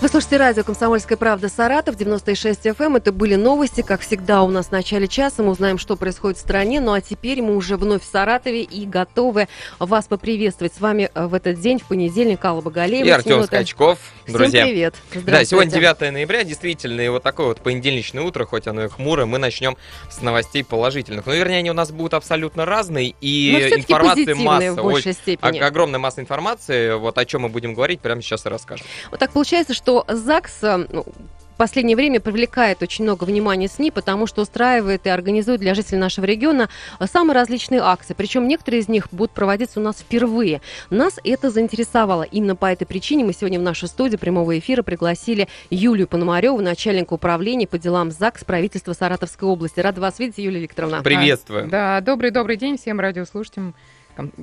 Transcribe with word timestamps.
Вы 0.00 0.08
слушаете 0.08 0.38
радио 0.38 0.64
«Комсомольская 0.64 1.18
правда» 1.18 1.50
Саратов, 1.50 1.94
96 1.94 2.68
FM. 2.68 2.86
Эм. 2.86 2.96
Это 2.96 3.12
были 3.12 3.34
новости, 3.34 3.82
как 3.82 4.00
всегда, 4.00 4.42
у 4.42 4.48
нас 4.48 4.68
в 4.68 4.72
начале 4.72 5.06
часа. 5.06 5.42
Мы 5.42 5.50
узнаем, 5.50 5.76
что 5.76 5.94
происходит 5.94 6.38
в 6.38 6.40
стране. 6.40 6.80
Ну 6.80 6.94
а 6.94 7.02
теперь 7.02 7.42
мы 7.42 7.54
уже 7.54 7.76
вновь 7.76 8.02
в 8.02 8.06
Саратове 8.06 8.62
и 8.62 8.86
готовы 8.86 9.46
вас 9.78 10.06
поприветствовать. 10.06 10.72
С 10.72 10.80
вами 10.80 11.10
э, 11.14 11.26
в 11.26 11.34
этот 11.34 11.60
день, 11.60 11.78
в 11.78 11.84
понедельник, 11.84 12.42
Алла 12.42 12.62
Багалеева. 12.62 13.06
И 13.06 13.10
Артем 13.10 13.44
Скачков. 13.44 13.98
Друзья. 14.26 14.64
Всем 14.64 14.68
привет. 14.68 14.94
Да, 15.26 15.44
сегодня 15.44 15.70
9 15.70 16.12
ноября, 16.12 16.44
действительно, 16.44 17.02
и 17.02 17.08
вот 17.08 17.22
такое 17.22 17.48
вот 17.48 17.60
понедельничное 17.60 18.22
утро, 18.22 18.46
хоть 18.46 18.66
оно 18.68 18.84
и 18.84 18.88
хмурое, 18.88 19.26
мы 19.26 19.36
начнем 19.36 19.76
с 20.08 20.22
новостей 20.22 20.64
положительных. 20.64 21.26
Ну, 21.26 21.34
вернее, 21.34 21.58
они 21.58 21.70
у 21.70 21.74
нас 21.74 21.90
будут 21.90 22.14
абсолютно 22.14 22.64
разные, 22.64 23.14
и 23.20 23.50
информации 23.76 24.32
масса. 24.32 24.72
В 24.72 24.82
большей 24.82 25.12
степени. 25.12 25.58
Огромная 25.58 26.00
масса 26.00 26.22
информации. 26.22 26.94
Вот 26.94 27.18
о 27.18 27.24
чем 27.26 27.42
мы 27.42 27.50
будем 27.50 27.74
говорить, 27.74 28.00
прямо 28.00 28.22
сейчас 28.22 28.46
и 28.46 28.48
расскажем. 28.48 28.86
Вот 29.10 29.20
так 29.20 29.30
получается, 29.32 29.74
что 29.74 29.89
что 29.90 30.04
ЗАГС 30.06 30.58
э, 30.62 30.86
ну, 30.92 31.02
в 31.02 31.56
последнее 31.56 31.96
время 31.96 32.20
привлекает 32.20 32.80
очень 32.80 33.02
много 33.02 33.24
внимания 33.24 33.66
СНИ, 33.66 33.90
потому 33.90 34.28
что 34.28 34.42
устраивает 34.42 35.04
и 35.06 35.08
организует 35.08 35.58
для 35.58 35.74
жителей 35.74 35.98
нашего 35.98 36.26
региона 36.26 36.68
э, 37.00 37.06
самые 37.06 37.34
различные 37.34 37.80
акции. 37.80 38.14
Причем 38.14 38.46
некоторые 38.46 38.82
из 38.82 38.88
них 38.88 39.08
будут 39.10 39.32
проводиться 39.32 39.80
у 39.80 39.82
нас 39.82 39.96
впервые. 39.96 40.60
Нас 40.90 41.18
это 41.24 41.50
заинтересовало. 41.50 42.22
Именно 42.22 42.54
по 42.54 42.66
этой 42.66 42.84
причине 42.84 43.24
мы 43.24 43.32
сегодня 43.32 43.58
в 43.58 43.64
нашу 43.64 43.88
студию 43.88 44.20
прямого 44.20 44.56
эфира 44.56 44.84
пригласили 44.84 45.48
Юлию 45.70 46.06
Пономареву, 46.06 46.60
начальника 46.60 47.14
управления 47.14 47.66
по 47.66 47.76
делам 47.76 48.12
ЗАГС 48.12 48.44
правительства 48.44 48.92
Саратовской 48.92 49.48
области. 49.48 49.80
Рада 49.80 50.00
вас 50.00 50.20
видеть, 50.20 50.38
Юлия 50.38 50.60
Викторовна. 50.60 51.02
Приветствую. 51.02 51.66
Да, 51.66 52.00
добрый-добрый 52.00 52.56
день 52.56 52.78
всем 52.78 53.00
радиослушателям 53.00 53.74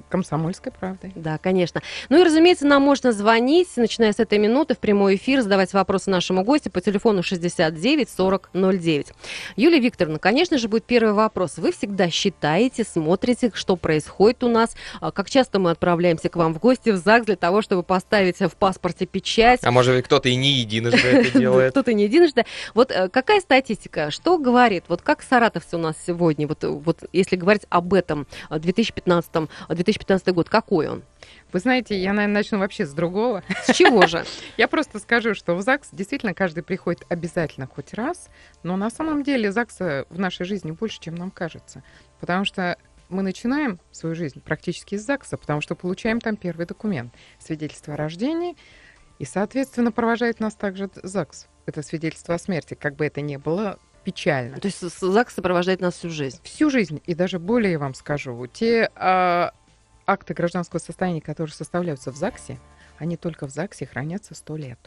комсомольской 0.09 0.71
правдой. 0.71 1.11
Да, 1.15 1.37
конечно. 1.37 1.81
Ну 2.09 2.19
и, 2.19 2.23
разумеется, 2.23 2.65
нам 2.65 2.81
можно 2.81 3.11
звонить, 3.11 3.69
начиная 3.75 4.13
с 4.13 4.19
этой 4.19 4.37
минуты, 4.37 4.75
в 4.75 4.79
прямой 4.79 5.15
эфир, 5.15 5.41
задавать 5.41 5.73
вопросы 5.73 6.09
нашему 6.09 6.43
гостю 6.43 6.71
по 6.71 6.81
телефону 6.81 7.23
69 7.23 8.09
40 8.09 8.49
09. 8.53 9.07
Юлия 9.55 9.79
Викторовна, 9.79 10.19
конечно 10.19 10.57
же, 10.57 10.67
будет 10.67 10.85
первый 10.85 11.13
вопрос. 11.13 11.57
Вы 11.57 11.71
всегда 11.71 12.09
считаете, 12.09 12.83
смотрите, 12.83 13.51
что 13.53 13.75
происходит 13.75 14.43
у 14.43 14.49
нас, 14.49 14.75
а 15.01 15.11
как 15.11 15.29
часто 15.29 15.59
мы 15.59 15.71
отправляемся 15.71 16.29
к 16.29 16.35
вам 16.35 16.53
в 16.53 16.59
гости 16.59 16.89
в 16.89 16.97
ЗАГС 16.97 17.25
для 17.25 17.35
того, 17.35 17.61
чтобы 17.61 17.83
поставить 17.83 18.39
в 18.39 18.55
паспорте 18.57 19.05
печать. 19.05 19.59
А 19.63 19.71
может, 19.71 20.05
кто-то 20.05 20.29
и 20.29 20.35
не 20.35 20.51
единожды 20.51 21.07
это 21.07 21.37
делает. 21.39 21.71
Кто-то 21.71 21.93
не 21.93 22.03
единожды. 22.03 22.45
Вот 22.73 22.91
э, 22.91 23.09
какая 23.09 23.41
статистика, 23.41 24.11
что 24.11 24.37
говорит, 24.37 24.85
вот 24.87 25.01
как 25.01 25.21
саратовцы 25.21 25.75
у 25.75 25.79
нас 25.79 25.95
сегодня, 26.05 26.47
вот, 26.47 26.63
вот 26.63 27.03
если 27.13 27.35
говорить 27.35 27.63
об 27.69 27.93
этом 27.93 28.27
2015 28.49 29.31
э, 29.33 29.66
2015 29.75 30.33
год, 30.33 30.49
какой 30.49 30.87
он? 30.87 31.03
Вы 31.51 31.59
знаете, 31.59 31.97
я, 31.97 32.13
наверное, 32.13 32.35
начну 32.35 32.59
вообще 32.59 32.85
с 32.85 32.93
другого. 32.93 33.43
С 33.63 33.73
чего 33.73 34.07
же? 34.07 34.25
Я 34.57 34.67
просто 34.67 34.99
скажу, 34.99 35.33
что 35.33 35.55
в 35.55 35.61
ЗАГС 35.61 35.89
действительно 35.91 36.33
каждый 36.33 36.63
приходит 36.63 37.03
обязательно 37.09 37.67
хоть 37.67 37.93
раз, 37.93 38.29
но 38.63 38.77
на 38.77 38.89
самом 38.89 39.23
деле 39.23 39.51
ЗАГСа 39.51 40.05
в 40.09 40.19
нашей 40.19 40.45
жизни 40.45 40.71
больше, 40.71 40.99
чем 40.99 41.15
нам 41.15 41.31
кажется. 41.31 41.83
Потому 42.19 42.45
что 42.45 42.77
мы 43.09 43.23
начинаем 43.23 43.79
свою 43.91 44.15
жизнь 44.15 44.41
практически 44.41 44.95
из 44.95 45.05
ЗАГСа, 45.05 45.37
потому 45.37 45.61
что 45.61 45.75
получаем 45.75 46.19
там 46.19 46.35
первый 46.35 46.65
документ, 46.65 47.13
свидетельство 47.39 47.93
о 47.93 47.97
рождении, 47.97 48.55
и, 49.19 49.25
соответственно, 49.25 49.91
провожает 49.91 50.39
нас 50.39 50.55
также 50.55 50.89
ЗАГС. 51.01 51.47
Это 51.65 51.81
свидетельство 51.81 52.35
о 52.35 52.39
смерти, 52.39 52.75
как 52.75 52.95
бы 52.95 53.05
это 53.05 53.21
ни 53.21 53.37
было 53.37 53.79
печально. 54.07 54.57
То 54.57 54.67
есть 54.67 54.79
ЗАГС 54.79 55.33
сопровождает 55.33 55.81
нас 55.81 55.95
всю 55.95 56.09
жизнь? 56.09 56.39
Всю 56.41 56.69
жизнь. 56.69 57.01
И 57.05 57.13
даже 57.13 57.39
более 57.39 57.77
вам 57.77 57.93
скажу, 57.93 58.47
те 58.47 58.89
а, 58.95 59.51
акты 60.05 60.33
гражданского 60.33 60.79
состояния, 60.79 61.19
которые 61.19 61.53
составляются 61.53 62.13
в 62.13 62.15
ЗАГСе, 62.15 62.57
они 62.99 63.17
только 63.17 63.47
в 63.47 63.49
ЗАГСе 63.49 63.85
хранятся 63.85 64.33
сто 64.33 64.55
лет. 64.55 64.79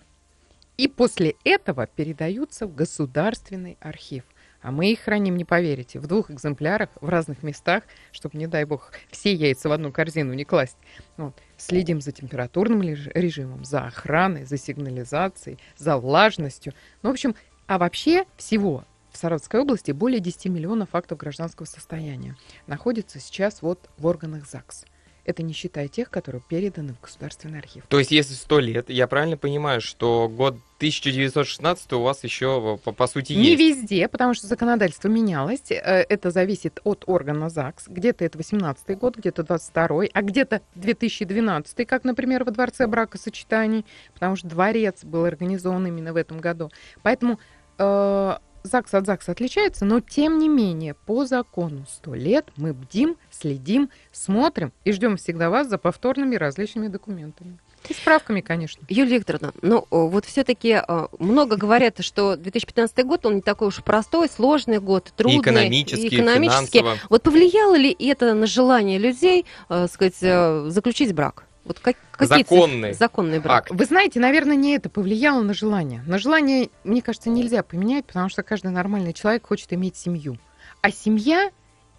И 0.78 0.88
после 0.88 1.34
этого 1.44 1.86
передаются 1.86 2.66
в 2.66 2.74
государственный 2.74 3.76
архив. 3.80 4.24
А 4.62 4.70
мы 4.70 4.90
их 4.90 5.00
храним, 5.00 5.36
не 5.36 5.44
поверите, 5.44 5.98
в 6.00 6.06
двух 6.06 6.30
экземплярах 6.30 6.88
в 7.02 7.08
разных 7.10 7.42
местах, 7.42 7.82
чтобы, 8.12 8.38
не 8.38 8.46
дай 8.46 8.64
бог, 8.64 8.90
все 9.10 9.34
яйца 9.34 9.68
в 9.68 9.72
одну 9.72 9.92
корзину 9.92 10.32
не 10.32 10.46
класть. 10.46 10.78
Вот. 11.18 11.34
Следим 11.58 12.00
за 12.00 12.12
температурным 12.12 12.80
режимом, 12.80 13.66
за 13.66 13.80
охраной, 13.80 14.44
за 14.44 14.56
сигнализацией, 14.56 15.58
за 15.76 15.98
влажностью. 15.98 16.72
Ну, 17.02 17.10
в 17.10 17.12
общем, 17.12 17.34
а 17.66 17.76
вообще 17.76 18.24
всего 18.38 18.86
в 19.12 19.16
Саратовской 19.16 19.60
области 19.60 19.92
более 19.92 20.20
10 20.20 20.46
миллионов 20.46 20.90
фактов 20.90 21.18
гражданского 21.18 21.66
состояния 21.66 22.36
находится 22.66 23.20
сейчас 23.20 23.62
вот 23.62 23.90
в 23.98 24.06
органах 24.06 24.48
ЗАГС. 24.48 24.84
Это 25.24 25.42
не 25.42 25.52
считая 25.52 25.86
тех, 25.88 26.10
которые 26.10 26.42
переданы 26.48 26.94
в 26.94 27.00
Государственный 27.00 27.58
архив. 27.58 27.84
То 27.88 27.98
есть, 27.98 28.10
если 28.10 28.34
сто 28.34 28.58
лет, 28.58 28.88
я 28.88 29.06
правильно 29.06 29.36
понимаю, 29.36 29.80
что 29.80 30.28
год 30.28 30.56
1916 30.78 31.92
у 31.92 32.00
вас 32.00 32.24
еще, 32.24 32.78
по, 32.82 32.92
по 32.92 33.06
сути, 33.06 33.32
есть? 33.32 33.42
Не 33.42 33.56
везде, 33.56 34.08
потому 34.08 34.32
что 34.34 34.46
законодательство 34.46 35.08
менялось. 35.08 35.70
Э, 35.70 36.04
это 36.08 36.30
зависит 36.30 36.80
от 36.84 37.04
органа 37.06 37.50
ЗАГС. 37.50 37.88
Где-то 37.88 38.24
это 38.24 38.38
18 38.38 38.98
год, 38.98 39.16
где-то 39.18 39.42
22 39.42 40.04
а 40.12 40.22
где-то 40.22 40.62
2012 40.74 41.86
как, 41.86 42.04
например, 42.04 42.44
во 42.44 42.50
Дворце 42.50 42.86
бракосочетаний, 42.86 43.84
потому 44.14 44.36
что 44.36 44.48
дворец 44.48 45.04
был 45.04 45.26
организован 45.26 45.86
именно 45.86 46.12
в 46.12 46.16
этом 46.16 46.40
году. 46.40 46.70
Поэтому 47.02 47.38
э, 47.78 48.36
ЗАГС 48.62 48.94
от 48.94 49.06
ЗАГСа 49.06 49.32
отличается, 49.32 49.84
но 49.84 50.00
тем 50.00 50.38
не 50.38 50.48
менее 50.48 50.94
по 50.94 51.24
закону 51.24 51.86
100 51.88 52.14
лет 52.14 52.46
мы 52.56 52.72
бдим, 52.72 53.16
следим, 53.30 53.90
смотрим 54.12 54.72
и 54.84 54.92
ждем 54.92 55.16
всегда 55.16 55.50
вас 55.50 55.68
за 55.68 55.78
повторными 55.78 56.36
различными 56.36 56.88
документами. 56.88 57.58
И 57.88 57.94
справками, 57.94 58.40
конечно. 58.40 58.84
Юлия 58.88 59.18
Викторовна, 59.18 59.52
ну 59.62 59.86
вот 59.90 60.26
все-таки 60.26 60.82
э, 60.86 61.06
много 61.18 61.56
говорят, 61.56 62.04
что 62.04 62.36
2015 62.36 63.04
год, 63.06 63.24
он 63.24 63.36
не 63.36 63.40
такой 63.40 63.68
уж 63.68 63.82
простой, 63.82 64.28
сложный 64.28 64.80
год, 64.80 65.12
трудный. 65.16 65.38
И 65.38 65.40
экономический, 65.40 66.08
и 66.08 66.16
экономический. 66.16 66.80
Финансово. 66.80 67.06
Вот 67.08 67.22
повлияло 67.22 67.76
ли 67.76 67.96
это 67.98 68.34
на 68.34 68.46
желание 68.46 68.98
людей, 68.98 69.46
э, 69.68 69.86
сказать, 69.90 70.18
э, 70.20 70.66
заключить 70.68 71.14
брак? 71.14 71.44
Вот 71.70 71.78
как, 71.78 71.94
какие 72.10 72.42
законный, 72.42 72.92
законный 72.94 73.38
брак. 73.38 73.68
Вы 73.70 73.84
знаете, 73.84 74.18
наверное, 74.18 74.56
не 74.56 74.74
это 74.74 74.90
повлияло 74.90 75.40
на 75.40 75.54
желание. 75.54 76.02
На 76.04 76.18
желание, 76.18 76.68
мне 76.82 77.00
кажется, 77.00 77.30
нельзя 77.30 77.62
поменять, 77.62 78.06
потому 78.06 78.28
что 78.28 78.42
каждый 78.42 78.72
нормальный 78.72 79.12
человек 79.12 79.46
хочет 79.46 79.72
иметь 79.72 79.94
семью. 79.94 80.36
А 80.80 80.90
семья 80.90 81.52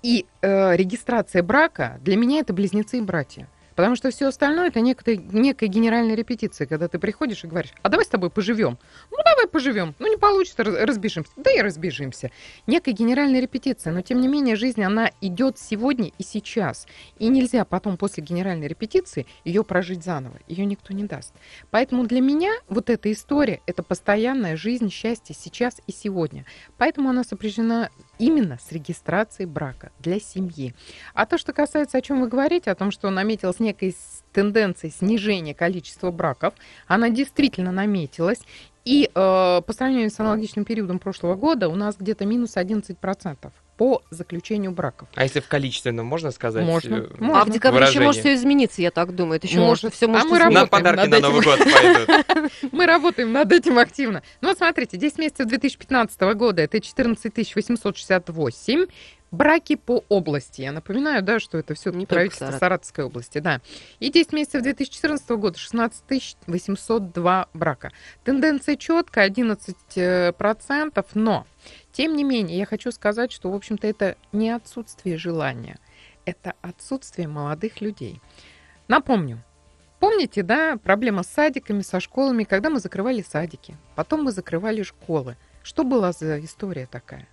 и 0.03 0.25
э, 0.41 0.75
регистрация 0.75 1.41
брака 1.41 1.99
для 2.01 2.17
меня 2.17 2.39
это 2.39 2.51
близнецы 2.51 2.97
и 2.97 3.01
братья. 3.01 3.47
Потому 3.75 3.95
что 3.95 4.11
все 4.11 4.27
остальное 4.27 4.67
это 4.67 4.81
некая, 4.81 5.17
некая 5.17 5.67
генеральная 5.67 6.15
репетиция, 6.15 6.67
когда 6.67 6.87
ты 6.87 6.99
приходишь 6.99 7.43
и 7.43 7.47
говоришь, 7.47 7.71
а 7.81 7.89
давай 7.89 8.05
с 8.05 8.09
тобой 8.09 8.29
поживем. 8.29 8.77
Ну 9.11 9.17
давай 9.23 9.47
поживем. 9.47 9.95
Ну 9.99 10.09
не 10.09 10.17
получится, 10.17 10.63
разбежимся. 10.63 11.31
Да 11.37 11.51
и 11.51 11.61
разбежимся. 11.61 12.31
Некая 12.67 12.91
генеральная 12.91 13.39
репетиция, 13.39 13.93
но 13.93 14.01
тем 14.01 14.21
не 14.21 14.27
менее 14.27 14.55
жизнь, 14.55 14.83
она 14.83 15.11
идет 15.21 15.57
сегодня 15.57 16.11
и 16.17 16.23
сейчас. 16.23 16.87
И 17.19 17.27
нельзя 17.27 17.65
потом 17.65 17.97
после 17.97 18.23
генеральной 18.23 18.67
репетиции 18.67 19.25
ее 19.45 19.63
прожить 19.63 20.03
заново. 20.03 20.39
Ее 20.47 20.65
никто 20.65 20.93
не 20.93 21.03
даст. 21.03 21.33
Поэтому 21.69 22.05
для 22.05 22.21
меня 22.21 22.51
вот 22.67 22.89
эта 22.89 23.11
история, 23.11 23.61
это 23.65 23.83
постоянная 23.83 24.55
жизнь, 24.55 24.89
счастье 24.89 25.35
сейчас 25.37 25.81
и 25.87 25.91
сегодня. 25.91 26.45
Поэтому 26.77 27.09
она 27.09 27.23
сопряжена 27.23 27.89
именно 28.21 28.59
с 28.63 28.71
регистрацией 28.71 29.47
брака 29.47 29.91
для 29.99 30.19
семьи. 30.19 30.75
А 31.13 31.25
то, 31.25 31.37
что 31.37 31.53
касается, 31.53 31.97
о 31.97 32.01
чем 32.01 32.21
вы 32.21 32.27
говорите, 32.27 32.69
о 32.69 32.75
том, 32.75 32.91
что 32.91 33.09
наметилась 33.09 33.59
некая 33.59 33.93
тенденция 34.31 34.91
снижения 34.91 35.55
количества 35.55 36.11
браков, 36.11 36.53
она 36.87 37.09
действительно 37.09 37.71
наметилась. 37.71 38.39
И 38.85 39.05
э, 39.05 39.09
по 39.13 39.73
сравнению 39.73 40.09
с 40.09 40.19
аналогичным 40.19 40.65
периодом 40.65 40.99
прошлого 40.99 41.35
года 41.35 41.67
у 41.67 41.75
нас 41.75 41.95
где-то 41.97 42.25
минус 42.25 42.57
11% 42.57 43.51
по 43.81 44.03
заключению 44.11 44.73
браков. 44.73 45.09
А 45.15 45.23
если 45.23 45.39
в 45.39 45.47
количественном 45.47 46.05
можно 46.05 46.29
сказать? 46.29 46.63
Можно. 46.63 46.97
Э, 46.97 47.07
можно. 47.17 47.41
А 47.41 47.45
в 47.45 47.49
декабре 47.49 47.79
выражение? 47.79 47.99
еще 47.99 48.05
может 48.05 48.21
все 48.21 48.35
измениться, 48.35 48.79
я 48.79 48.91
так 48.91 49.15
думаю. 49.15 49.37
Это 49.37 49.47
еще 49.47 49.57
может, 49.57 49.85
может 49.85 49.95
все 49.95 50.05
может 50.05 50.27
а 50.27 50.29
мы 50.29 50.37
работаем 50.37 50.61
на 50.61 50.67
подарки 50.67 50.99
над 50.99 51.09
на 51.09 51.15
этим. 51.15 51.27
Новый 51.27 51.41
год 51.43 51.59
пойдут. 51.59 52.51
Мы 52.73 52.85
работаем 52.85 53.31
над 53.31 53.51
этим 53.51 53.79
активно. 53.79 54.21
Ну 54.41 54.49
вот 54.49 54.59
смотрите, 54.59 54.97
10 54.97 55.17
месяцев 55.17 55.47
2015 55.47 56.21
года 56.21 56.61
это 56.61 56.79
14 56.79 57.55
868 57.55 58.85
Браки 59.31 59.77
по 59.77 60.03
области. 60.09 60.61
Я 60.61 60.73
напоминаю, 60.73 61.23
да, 61.23 61.39
что 61.39 61.57
это 61.57 61.73
все 61.73 61.93
правительство 62.05 62.47
Саратов. 62.47 62.59
Саратовской 62.59 63.05
области, 63.05 63.37
да. 63.39 63.61
И 64.01 64.11
10 64.11 64.33
месяцев 64.33 64.61
2014 64.61 65.29
года 65.29 65.57
16 65.57 66.37
802 66.47 67.47
брака. 67.53 67.93
Тенденция 68.25 68.75
четкая, 68.75 69.29
11%, 69.29 71.05
но, 71.13 71.47
тем 71.91 72.15
не 72.15 72.23
менее, 72.23 72.57
я 72.57 72.65
хочу 72.65 72.91
сказать, 72.91 73.31
что, 73.31 73.51
в 73.51 73.55
общем-то, 73.55 73.87
это 73.87 74.17
не 74.31 74.49
отсутствие 74.49 75.17
желания, 75.17 75.79
это 76.25 76.53
отсутствие 76.61 77.27
молодых 77.27 77.81
людей. 77.81 78.21
Напомню, 78.87 79.43
Помните, 80.01 80.41
да, 80.41 80.77
проблема 80.77 81.21
с 81.21 81.27
садиками, 81.27 81.81
со 81.81 81.99
школами, 81.99 82.43
когда 82.43 82.71
мы 82.71 82.79
закрывали 82.79 83.21
садики, 83.21 83.77
потом 83.95 84.23
мы 84.23 84.31
закрывали 84.31 84.81
школы. 84.81 85.37
Что 85.61 85.83
была 85.83 86.11
за 86.11 86.43
история 86.43 86.87
такая? 86.87 87.27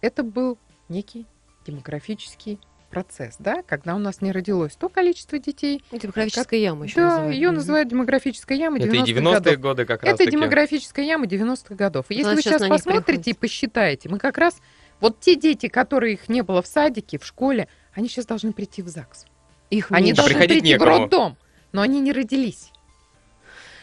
Это 0.00 0.22
был 0.22 0.56
некий 0.88 1.26
демографический 1.66 2.58
процесс, 2.92 3.34
да, 3.40 3.62
когда 3.66 3.96
у 3.96 3.98
нас 3.98 4.20
не 4.20 4.30
родилось 4.30 4.76
то 4.76 4.88
количество 4.88 5.38
детей. 5.38 5.82
Демографическая 5.90 6.44
как... 6.44 6.52
яма 6.58 6.84
еще 6.84 6.94
Да, 6.96 7.02
называют. 7.08 7.34
ее 7.34 7.50
называют 7.50 7.88
демографическая 7.88 8.56
яма 8.58 8.78
90-х 8.78 8.86
Это 8.86 9.10
и 9.10 9.14
90-е 9.14 9.32
годов. 9.56 9.60
годы 9.60 9.84
как 9.86 10.02
раз 10.02 10.10
Это 10.14 10.18
таки. 10.18 10.30
демографическая 10.30 11.04
яма 11.04 11.26
90-х 11.26 11.74
годов. 11.74 12.06
И 12.10 12.14
если 12.14 12.26
Она 12.28 12.34
вы 12.36 12.42
сейчас 12.42 12.68
посмотрите 12.68 13.30
и 13.30 13.34
посчитаете, 13.34 14.08
мы 14.08 14.18
как 14.18 14.38
раз, 14.38 14.58
вот 15.00 15.18
те 15.18 15.34
дети, 15.34 15.66
которые 15.68 16.12
их 16.14 16.28
не 16.28 16.42
было 16.42 16.62
в 16.62 16.66
садике, 16.68 17.18
в 17.18 17.24
школе, 17.26 17.66
они 17.94 18.08
сейчас 18.08 18.26
должны 18.26 18.52
прийти 18.52 18.82
в 18.82 18.88
ЗАГС. 18.88 19.24
Их 19.70 19.90
Они 19.90 20.06
меньше. 20.08 20.16
должны 20.18 20.34
приходить 20.34 20.60
прийти 20.60 20.76
в 20.76 20.80
некому. 20.80 20.98
роддом, 20.98 21.36
но 21.72 21.80
они 21.82 21.98
не 22.00 22.12
родились. 22.12 22.70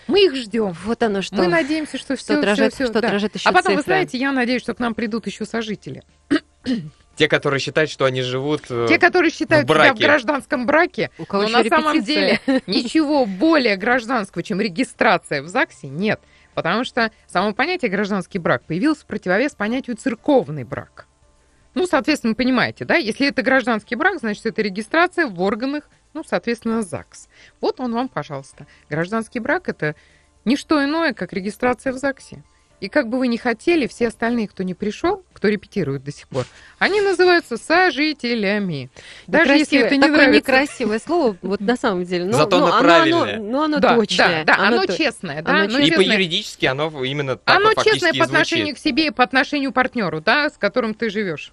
Мы 0.08 0.26
их 0.26 0.36
ждем. 0.36 0.76
Вот 0.86 1.04
оно 1.04 1.22
что. 1.22 1.36
Мы 1.36 1.48
надеемся, 1.48 1.98
что 2.00 2.16
все, 2.16 2.34
что 2.34 2.42
дрожит, 2.42 2.74
все, 2.74 2.88
что 2.88 3.02
дрожит 3.02 3.36
еще 3.36 3.48
А 3.50 3.52
потом, 3.54 3.74
вы 3.76 3.82
цифра. 3.82 3.92
знаете, 3.94 4.18
я 4.18 4.32
надеюсь, 4.32 4.62
что 4.64 4.74
к 4.74 4.80
нам 4.80 4.96
придут 4.96 5.28
еще 5.28 5.46
сожители. 5.46 6.04
Те, 7.20 7.28
которые 7.28 7.60
считают, 7.60 7.92
что 7.92 8.06
они 8.06 8.22
живут... 8.22 8.62
э, 8.70 8.86
Те, 8.88 8.98
которые 8.98 9.30
считают 9.30 9.68
себя 9.68 9.94
в 9.94 10.00
гражданском 10.00 10.66
браке, 10.66 11.12
У 11.18 11.26
кого 11.26 11.44
но 11.44 11.50
на 11.50 11.64
самом 11.66 11.96
репетиция. 11.96 12.40
деле 12.46 12.62
ничего 12.68 13.26
более 13.26 13.76
гражданского, 13.76 14.42
чем 14.42 14.62
регистрация 14.62 15.42
в 15.42 15.50
ЗАГСе, 15.50 15.90
нет. 15.90 16.22
Потому 16.54 16.86
что 16.86 17.12
само 17.28 17.52
понятие 17.54 17.92
гражданский 17.92 18.40
брак 18.40 18.64
появилось 18.64 19.00
в 19.00 19.06
противовес 19.06 19.52
понятию 19.54 19.98
церковный 19.98 20.64
брак. 20.64 21.08
Ну, 21.74 21.88
соответственно, 21.88 22.36
понимаете, 22.36 22.86
да? 22.86 22.96
Если 22.96 23.28
это 23.28 23.42
гражданский 23.42 23.96
брак, 23.96 24.20
значит, 24.20 24.46
это 24.46 24.62
регистрация 24.62 25.28
в 25.28 25.42
органах, 25.42 25.90
ну, 26.14 26.24
соответственно, 26.26 26.84
ЗАГС. 26.84 27.28
Вот 27.60 27.82
он 27.82 27.94
вам, 27.94 28.08
пожалуйста. 28.08 28.66
Гражданский 28.90 29.42
брак– 29.42 29.64
это 29.68 29.94
не 30.46 30.56
что 30.56 30.82
иное, 30.82 31.14
как 31.14 31.34
регистрация 31.34 31.92
в 31.92 31.98
ЗАГСе. 31.98 32.44
И 32.80 32.88
как 32.88 33.10
бы 33.10 33.18
вы 33.20 33.28
ни 33.28 33.38
хотели, 33.38 33.88
все 33.88 34.08
остальные, 34.08 34.48
кто 34.48 34.64
не 34.64 34.74
пришел, 34.74 35.24
кто 35.34 35.48
репетирует 35.50 36.04
до 36.04 36.12
сих 36.14 36.28
пор, 36.28 36.46
они 36.78 37.02
называются 37.02 37.58
сожителями. 37.58 38.90
Даже 39.28 39.54
если 39.54 39.80
это 39.80 39.96
не 39.96 40.02
такое 40.02 40.18
нравится. 40.28 40.38
некрасивое 40.38 41.00
слово, 41.00 41.36
вот 41.42 41.60
на 41.60 41.76
самом 41.76 42.06
деле. 42.06 42.26
Но, 42.26 42.38
Зато 42.38 42.58
но 42.60 42.66
оно 42.68 42.74
оно, 42.76 42.84
правильное. 42.84 43.36
оно, 43.38 43.52
но 43.52 43.64
оно 43.64 43.80
да, 43.80 43.96
точное. 43.96 44.46
Да, 44.46 44.56
да, 44.58 44.68
оно, 44.68 44.86
то- 44.86 44.98
честное, 44.98 45.42
да, 45.42 45.52
оно 45.52 45.60
оно 45.66 45.80
И 45.80 45.88
честное. 45.90 46.06
по-юридически 46.08 46.66
оно 46.66 47.04
именно 47.04 47.36
так 47.36 47.58
Оно 47.58 47.72
вот 47.76 47.84
честное 47.84 48.14
по 48.14 48.24
отношению 48.24 48.68
звучит. 48.68 48.82
к 48.82 48.88
себе 48.88 49.08
и 49.08 49.12
по 49.12 49.24
отношению 49.24 49.72
к 49.72 49.76
партнеру, 49.76 50.22
да, 50.22 50.50
с 50.50 50.58
которым 50.58 50.94
ты 50.94 51.10
живешь. 51.10 51.52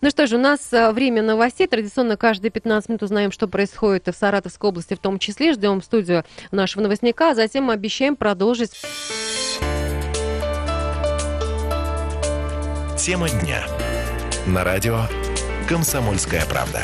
Ну 0.00 0.10
что 0.10 0.26
ж, 0.26 0.32
у 0.32 0.38
нас 0.38 0.72
э, 0.72 0.90
время 0.90 1.22
новостей. 1.22 1.68
Традиционно 1.68 2.16
каждые 2.16 2.50
15 2.50 2.88
минут 2.88 3.02
узнаем, 3.04 3.30
что 3.30 3.46
происходит 3.46 4.08
в 4.08 4.18
Саратовской 4.18 4.68
области 4.70 4.94
в 4.94 4.98
том 4.98 5.20
числе. 5.20 5.52
Ждем 5.52 5.80
в 5.80 5.84
студию 5.84 6.24
нашего 6.50 6.82
новостника, 6.82 7.30
а 7.30 7.34
затем 7.36 7.64
мы 7.64 7.72
обещаем 7.74 8.16
продолжить. 8.16 8.72
Тема 13.04 13.28
дня. 13.28 13.66
На 14.46 14.62
радио 14.62 15.00
«Комсомольская 15.68 16.46
правда». 16.46 16.82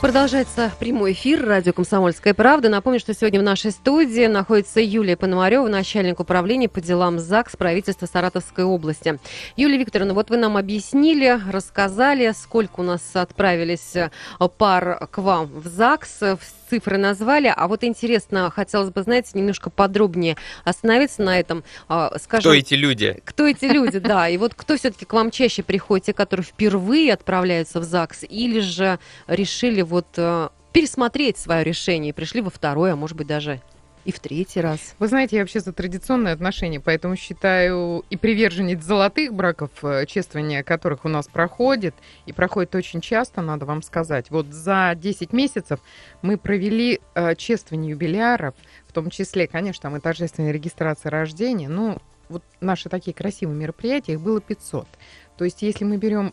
Продолжается 0.00 0.70
прямой 0.78 1.14
эфир 1.14 1.44
радио 1.44 1.72
«Комсомольская 1.72 2.32
правда». 2.32 2.68
Напомню, 2.68 3.00
что 3.00 3.12
сегодня 3.12 3.40
в 3.40 3.42
нашей 3.42 3.72
студии 3.72 4.26
находится 4.26 4.80
Юлия 4.80 5.16
Пономарева, 5.16 5.66
начальник 5.66 6.20
управления 6.20 6.68
по 6.68 6.80
делам 6.80 7.18
ЗАГС 7.18 7.56
правительства 7.56 8.06
Саратовской 8.06 8.62
области. 8.62 9.18
Юлия 9.56 9.78
Викторовна, 9.78 10.14
вот 10.14 10.30
вы 10.30 10.36
нам 10.36 10.56
объяснили, 10.56 11.40
рассказали, 11.50 12.32
сколько 12.32 12.78
у 12.78 12.84
нас 12.84 13.02
отправились 13.14 13.94
пар 14.58 15.08
к 15.10 15.18
вам 15.18 15.46
в 15.46 15.66
ЗАГС, 15.66 16.38
цифры 16.70 16.96
назвали. 16.98 17.52
А 17.54 17.66
вот 17.68 17.82
интересно, 17.84 18.50
хотелось 18.50 18.90
бы, 18.90 19.02
знаете, 19.02 19.30
немножко 19.34 19.70
подробнее 19.70 20.36
остановиться 20.64 21.22
на 21.22 21.38
этом. 21.38 21.64
А, 21.88 22.16
Скажем, 22.18 22.50
Кто 22.52 22.54
эти 22.54 22.74
люди? 22.74 23.20
кто 23.24 23.46
эти 23.46 23.64
люди, 23.64 23.98
да, 23.98 24.28
и 24.28 24.36
вот 24.38 24.54
кто 24.54 24.76
все-таки 24.76 25.04
к 25.04 25.12
вам 25.12 25.30
чаще 25.30 25.62
приходит, 25.62 26.06
те, 26.06 26.12
которые 26.12 26.44
впервые 26.44 27.12
отправляются 27.12 27.80
в 27.80 27.84
ЗАГС, 27.84 28.24
или 28.28 28.60
же 28.60 28.98
решили 29.26 29.82
вот 29.82 30.06
э, 30.16 30.48
пересмотреть 30.72 31.36
свое 31.38 31.64
решение 31.64 32.10
и 32.10 32.12
пришли 32.12 32.40
во 32.40 32.50
второй, 32.50 32.92
а 32.92 32.96
может 32.96 33.16
быть 33.16 33.26
даже 33.26 33.60
и 34.04 34.12
в 34.12 34.20
третий 34.20 34.60
раз. 34.60 34.94
Вы 34.98 35.08
знаете, 35.08 35.36
я 35.36 35.42
вообще 35.42 35.60
за 35.60 35.72
традиционные 35.72 36.32
отношения, 36.32 36.80
поэтому 36.80 37.16
считаю 37.16 38.04
и 38.10 38.16
приверженец 38.16 38.82
золотых 38.82 39.34
браков, 39.34 39.70
э, 39.82 40.06
чествование 40.06 40.62
которых 40.62 41.04
у 41.04 41.08
нас 41.08 41.28
проходит, 41.28 41.94
и 42.26 42.32
проходит 42.32 42.74
очень 42.74 43.00
часто, 43.00 43.42
надо 43.42 43.66
вам 43.66 43.82
сказать. 43.82 44.30
Вот 44.30 44.46
за 44.46 44.92
10 44.96 45.32
месяцев 45.32 45.80
мы 46.22 46.38
провели 46.38 47.00
э, 47.14 47.34
чествование 47.36 47.90
юбиляров, 47.90 48.54
в 48.86 48.92
том 48.92 49.10
числе, 49.10 49.46
конечно, 49.46 49.82
там 49.82 49.96
и 49.96 50.00
торжественная 50.00 50.52
регистрация 50.52 51.10
рождения, 51.10 51.68
ну, 51.68 51.98
вот 52.28 52.42
наши 52.60 52.88
такие 52.88 53.12
красивые 53.12 53.56
мероприятия, 53.56 54.12
их 54.12 54.20
было 54.20 54.40
500. 54.40 54.86
То 55.36 55.44
есть, 55.44 55.62
если 55.62 55.84
мы 55.84 55.96
берем 55.96 56.32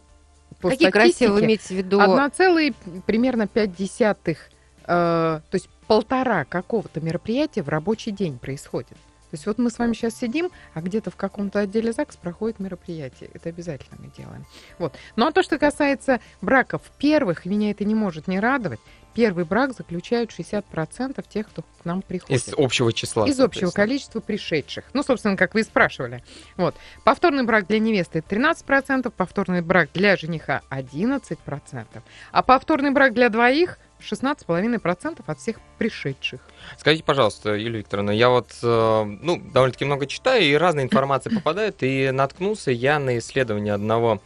по 0.61 0.69
Какие 0.69 0.89
красивые 0.89 1.33
вы 1.33 1.45
имеете 1.45 1.67
в 1.67 1.71
виду? 1.71 1.99
1,5 1.99 3.01
примерно 3.05 3.47
5 3.47 3.75
десятых, 3.75 4.49
то 4.87 5.43
есть 5.51 5.69
полтора 5.87 6.45
какого-то 6.45 7.01
мероприятия 7.01 7.61
в 7.61 7.69
рабочий 7.69 8.11
день 8.11 8.39
происходит. 8.39 8.97
То 9.29 9.33
есть 9.33 9.45
вот 9.45 9.57
мы 9.57 9.69
с 9.69 9.77
вами 9.77 9.93
сейчас 9.93 10.15
сидим, 10.15 10.51
а 10.73 10.81
где-то 10.81 11.11
в 11.11 11.17
каком-то 11.17 11.59
отделе 11.59 11.91
ЗАГС 11.91 12.15
проходит 12.15 12.59
мероприятие. 12.59 13.29
Это 13.33 13.49
обязательно 13.49 13.97
мы 13.99 14.09
делаем. 14.17 14.45
Вот. 14.79 14.95
Ну 15.17 15.27
а 15.27 15.33
то, 15.33 15.43
что 15.43 15.59
касается 15.59 16.21
браков 16.41 16.81
первых, 16.97 17.45
меня 17.45 17.71
это 17.71 17.83
не 17.83 17.93
может 17.93 18.27
не 18.29 18.39
радовать. 18.39 18.79
Первый 19.13 19.43
брак 19.43 19.73
заключают 19.75 20.31
60% 20.31 21.25
тех, 21.27 21.49
кто 21.49 21.63
к 21.63 21.85
нам 21.85 22.03
приходит 22.03 22.47
Из 22.47 22.53
общего 22.55 22.93
числа. 22.93 23.27
из 23.27 23.39
общего 23.39 23.71
количества 23.71 24.21
пришедших. 24.21 24.85
Ну, 24.93 25.03
собственно, 25.03 25.35
как 25.35 25.55
вы 25.55 25.61
и 25.61 25.63
спрашивали. 25.63 26.23
Вот. 26.55 26.75
Повторный 27.03 27.43
брак 27.43 27.67
для 27.67 27.79
невесты 27.79 28.19
13%, 28.19 29.09
повторный 29.09 29.61
брак 29.61 29.89
для 29.93 30.15
жениха 30.15 30.61
11%, 30.69 31.85
а 32.31 32.43
повторный 32.43 32.91
брак 32.91 33.13
для 33.13 33.29
двоих 33.29 33.79
16,5% 33.99 35.21
от 35.25 35.39
всех 35.39 35.57
пришедших. 35.77 36.41
Скажите, 36.77 37.03
пожалуйста, 37.03 37.55
Юлия 37.55 37.79
Викторовна, 37.79 38.11
я 38.11 38.29
вот 38.29 38.49
э, 38.61 39.03
ну, 39.21 39.41
довольно-таки 39.53 39.85
много 39.85 40.07
читаю, 40.07 40.43
и 40.43 40.53
разная 40.55 40.83
информация 40.83 41.33
попадает, 41.35 41.77
и 41.81 42.11
наткнулся 42.11 42.71
я 42.71 42.99
на 42.99 43.17
исследование 43.17 43.73
одного 43.73 44.21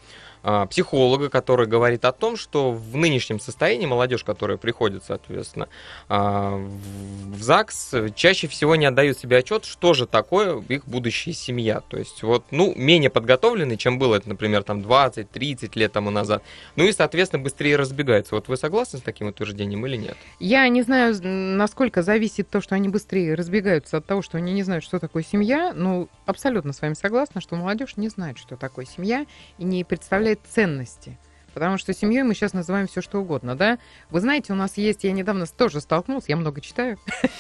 психолога, 0.70 1.30
который 1.30 1.68
говорит 1.68 2.06
о 2.06 2.12
том, 2.12 2.36
что 2.36 2.72
в 2.72 2.98
нынешнем 2.98 3.40
состоянии 3.40 3.86
молодежь, 3.86 4.24
которая 4.24 4.58
приходит, 4.58 5.04
соответственно, 5.06 5.68
а, 6.10 6.56
в 6.56 7.42
ЗАГС, 7.42 7.96
чаще 8.16 8.48
всего 8.48 8.76
не 8.76 8.86
отдают 8.86 9.18
себе 9.18 9.38
отчет, 9.38 9.66
что 9.66 9.94
же 9.94 10.08
такое 10.08 10.62
их 10.68 10.86
будущая 10.86 11.34
семья. 11.34 11.82
То 11.88 11.98
есть 11.98 12.24
вот, 12.24 12.46
ну, 12.52 12.74
менее 12.76 13.10
подготовлены, 13.10 13.78
чем 13.78 14.00
было 14.00 14.16
это, 14.16 14.30
например, 14.30 14.64
там 14.64 14.80
20-30 14.80 15.72
лет 15.76 15.92
тому 15.92 16.10
назад. 16.10 16.44
Ну 16.76 16.86
и, 16.86 16.92
соответственно, 16.92 17.44
быстрее 17.44 17.76
разбегаются. 17.76 18.36
Вот 18.36 18.48
вы 18.48 18.58
согласны 18.58 19.00
с 19.00 19.02
таким 19.02 19.28
утверждением 19.28 19.86
или 19.86 19.98
нет? 19.98 20.18
Я 20.40 20.68
не 20.70 20.82
знаю, 20.82 21.16
насколько 21.22 22.02
зависит 22.02 22.50
то, 22.50 22.62
что 22.62 22.76
они 22.76 22.90
быстрее 22.90 23.36
разбегаются 23.36 23.98
от 23.98 24.06
того, 24.06 24.22
что 24.22 24.38
они 24.38 24.54
не 24.54 24.64
знают, 24.64 24.84
что 24.84 25.00
такое 25.00 25.24
семья, 25.24 25.74
но 25.74 26.08
абсолютно 26.26 26.74
с 26.74 26.82
вами 26.82 26.94
согласна, 26.94 27.42
что 27.42 27.56
молодежь 27.56 27.98
не 27.98 28.10
знает, 28.10 28.38
что 28.38 28.56
такое 28.56 28.86
семья 28.86 29.26
и 29.58 29.64
не 29.64 29.84
представляет 29.84 30.31
ценности. 30.36 31.18
Потому 31.54 31.78
что 31.78 31.94
семьей 31.94 32.24
мы 32.24 32.34
сейчас 32.34 32.54
называем 32.54 32.88
все 32.88 33.02
что 33.02 33.20
угодно, 33.20 33.56
да? 33.56 33.78
Вы 34.10 34.22
знаете, 34.22 34.54
у 34.54 34.56
нас 34.56 34.78
есть, 34.78 35.04
я 35.04 35.12
недавно 35.12 35.46
тоже 35.46 35.82
столкнулась, 35.82 36.30
я 36.30 36.38
много 36.38 36.62
читаю, 36.62 36.98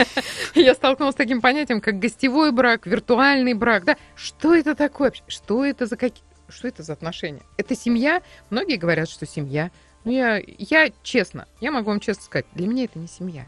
я 0.55 0.73
столкнулась 0.75 1.13
с 1.15 1.17
таким 1.17 1.39
понятием, 1.41 1.79
как 1.79 1.99
гостевой 1.99 2.51
брак, 2.51 2.85
виртуальный 2.85 3.53
брак, 3.53 3.85
да? 3.85 3.97
Что 4.15 4.53
это 4.53 4.75
такое? 4.75 5.09
вообще? 5.09 5.23
Что 5.27 5.65
это 5.65 5.85
за 5.85 5.95
какие... 5.95 6.23
Что 6.49 6.67
это 6.67 6.83
за 6.83 6.93
отношения? 6.93 7.41
Это 7.55 7.75
семья? 7.75 8.21
Многие 8.49 8.75
говорят, 8.75 9.09
что 9.09 9.25
семья. 9.25 9.71
Ну, 10.03 10.11
я, 10.11 10.41
я 10.57 10.91
честно, 11.03 11.47
я 11.61 11.71
могу 11.71 11.89
вам 11.91 12.01
честно 12.01 12.23
сказать, 12.23 12.45
для 12.53 12.67
меня 12.67 12.85
это 12.85 12.99
не 12.99 13.07
семья. 13.07 13.45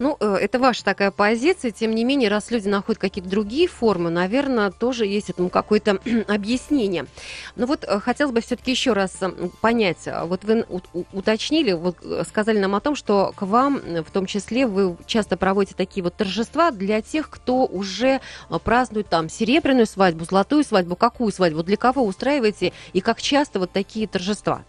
Ну, 0.00 0.16
э, 0.18 0.38
это 0.40 0.58
ваша 0.58 0.82
такая 0.82 1.10
позиция. 1.10 1.72
Тем 1.72 1.94
не 1.94 2.04
менее, 2.04 2.30
раз 2.30 2.50
люди 2.50 2.66
находят 2.66 2.98
какие-то 2.98 3.28
другие 3.28 3.68
формы, 3.68 4.08
наверное, 4.08 4.70
тоже 4.70 5.04
есть 5.04 5.28
этому 5.28 5.50
какое-то 5.50 6.00
объяснение. 6.26 7.04
Но 7.54 7.66
вот 7.66 7.84
э, 7.84 8.00
хотелось 8.00 8.32
бы 8.32 8.40
все-таки 8.40 8.70
еще 8.70 8.94
раз 8.94 9.18
э, 9.20 9.30
понять. 9.60 10.08
Вот 10.24 10.44
вы 10.44 10.64
уточнили, 11.12 11.72
вот 11.72 11.98
сказали 12.26 12.58
нам 12.58 12.74
о 12.74 12.80
том, 12.80 12.96
что 12.96 13.34
к 13.36 13.42
вам, 13.42 13.78
в 14.02 14.10
том 14.10 14.24
числе, 14.24 14.66
вы 14.66 14.96
часто 15.04 15.36
проводите 15.36 15.74
такие 15.76 16.02
вот 16.02 16.14
торжества 16.14 16.70
для 16.70 17.02
тех, 17.02 17.28
кто 17.28 17.66
уже 17.66 18.22
празднует 18.64 19.08
там 19.10 19.28
серебряную 19.28 19.86
свадьбу, 19.86 20.24
золотую 20.24 20.64
свадьбу, 20.64 20.96
какую 20.96 21.30
свадьбу, 21.30 21.62
для 21.62 21.76
кого 21.76 22.06
устраиваете 22.06 22.72
и 22.94 23.02
как 23.02 23.20
часто 23.20 23.58
вот 23.58 23.70
такие 23.70 24.08
торжества? 24.08 24.64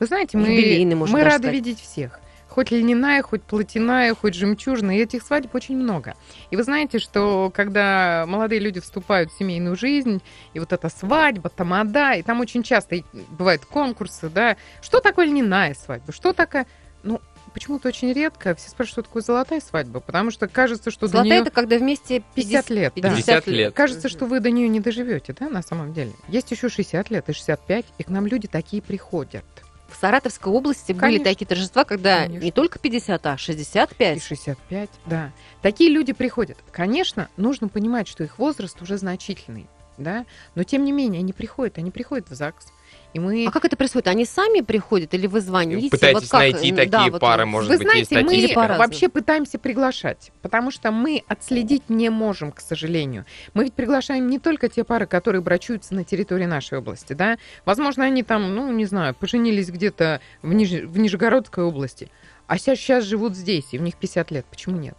Вы 0.00 0.06
знаете, 0.06 0.36
мы, 0.36 0.48
Юбилейный, 0.48 0.96
мы 0.96 1.22
рады 1.22 1.44
сказать. 1.44 1.54
видеть 1.54 1.80
всех. 1.80 2.18
Хоть 2.52 2.70
льняная, 2.70 3.22
хоть 3.22 3.42
платяная, 3.42 4.14
хоть 4.14 4.34
жемчужная. 4.34 4.96
И 4.96 5.02
этих 5.02 5.22
свадеб 5.22 5.54
очень 5.54 5.74
много. 5.74 6.14
И 6.50 6.56
вы 6.56 6.62
знаете, 6.64 6.98
что 6.98 7.50
когда 7.54 8.26
молодые 8.28 8.60
люди 8.60 8.78
вступают 8.78 9.32
в 9.32 9.38
семейную 9.38 9.74
жизнь, 9.74 10.20
и 10.52 10.58
вот 10.58 10.70
эта 10.74 10.90
свадьба, 10.90 11.48
тамада, 11.48 12.12
и 12.12 12.22
там 12.22 12.40
очень 12.40 12.62
часто 12.62 12.96
бывают 13.30 13.64
конкурсы, 13.64 14.28
да. 14.28 14.58
Что 14.82 15.00
такое 15.00 15.24
льняная 15.26 15.72
свадьба? 15.72 16.12
Что 16.12 16.34
такое... 16.34 16.66
Ну, 17.02 17.22
почему-то 17.54 17.88
очень 17.88 18.12
редко 18.12 18.54
все 18.54 18.68
спрашивают, 18.68 18.92
что 18.92 19.02
такое 19.02 19.22
золотая 19.22 19.60
свадьба, 19.60 20.00
потому 20.00 20.30
что 20.30 20.46
кажется, 20.46 20.90
что 20.90 21.06
Золотая 21.06 21.22
до 21.22 21.34
нее 21.34 21.40
это 21.40 21.50
когда 21.50 21.78
вместе 21.78 22.22
50 22.34 22.68
лет. 22.68 22.92
да. 22.96 23.16
50 23.16 23.46
лет. 23.46 23.74
Кажется, 23.74 24.10
что 24.10 24.26
вы 24.26 24.40
до 24.40 24.50
нее 24.50 24.68
не 24.68 24.80
доживете, 24.80 25.34
да, 25.38 25.48
на 25.48 25.62
самом 25.62 25.94
деле. 25.94 26.12
Есть 26.28 26.50
еще 26.50 26.68
60 26.68 27.08
лет 27.08 27.30
и 27.30 27.32
65, 27.32 27.86
и 27.96 28.02
к 28.02 28.08
нам 28.10 28.26
люди 28.26 28.46
такие 28.46 28.82
приходят. 28.82 29.44
В 29.92 30.00
Саратовской 30.00 30.52
области 30.52 30.92
были 30.92 31.00
Конечно. 31.00 31.24
такие 31.24 31.46
торжества, 31.46 31.84
когда 31.84 32.22
Конечно. 32.22 32.44
не 32.44 32.50
только 32.52 32.78
50, 32.78 33.26
а 33.26 33.34
И 33.34 33.38
65. 33.38 34.22
65, 34.22 34.90
да. 35.06 35.32
Такие 35.60 35.90
люди 35.90 36.12
приходят. 36.12 36.58
Конечно, 36.70 37.28
нужно 37.36 37.68
понимать, 37.68 38.08
что 38.08 38.24
их 38.24 38.38
возраст 38.38 38.80
уже 38.80 38.96
значительный, 38.96 39.66
да, 39.98 40.24
но 40.54 40.64
тем 40.64 40.84
не 40.84 40.92
менее 40.92 41.20
они 41.20 41.32
приходят, 41.32 41.78
они 41.78 41.90
приходят 41.90 42.28
в 42.30 42.34
ЗАГС. 42.34 42.72
И 43.12 43.18
мы... 43.18 43.46
А 43.46 43.50
как 43.50 43.64
это 43.64 43.76
происходит? 43.76 44.08
Они 44.08 44.24
сами 44.24 44.60
приходят 44.60 45.12
или 45.14 45.26
вы 45.26 45.40
звоните? 45.40 45.90
Пытаетесь 45.90 46.22
Вот 46.22 46.30
как? 46.30 46.40
найти 46.40 46.72
такие 46.72 46.88
да, 46.88 47.08
вот, 47.10 47.20
пары, 47.20 47.44
может 47.44 47.70
Вы 47.70 47.78
быть, 47.78 47.86
знаете, 47.86 48.16
есть 48.16 48.48
мы 48.48 48.54
по-разному. 48.54 48.78
вообще 48.78 49.08
пытаемся 49.08 49.58
приглашать, 49.58 50.32
потому 50.40 50.70
что 50.70 50.90
мы 50.90 51.22
отследить 51.28 51.90
не 51.90 52.08
можем, 52.10 52.52
к 52.52 52.60
сожалению. 52.60 53.26
Мы 53.52 53.64
ведь 53.64 53.74
приглашаем 53.74 54.28
не 54.28 54.38
только 54.38 54.68
те 54.68 54.82
пары, 54.82 55.06
которые 55.06 55.42
брачуются 55.42 55.94
на 55.94 56.04
территории 56.04 56.46
нашей 56.46 56.78
области, 56.78 57.12
да. 57.12 57.36
Возможно, 57.66 58.04
они 58.04 58.22
там, 58.22 58.54
ну, 58.54 58.72
не 58.72 58.86
знаю, 58.86 59.14
поженились 59.14 59.68
где-то 59.68 60.20
в, 60.40 60.52
Ниж- 60.52 60.86
в 60.86 60.98
Нижегородской 60.98 61.64
области, 61.64 62.08
а 62.46 62.58
сейчас, 62.58 63.04
живут 63.04 63.36
здесь, 63.36 63.64
и 63.72 63.78
в 63.78 63.82
них 63.82 63.96
50 63.96 64.30
лет. 64.30 64.46
Почему 64.46 64.76
нет? 64.76 64.96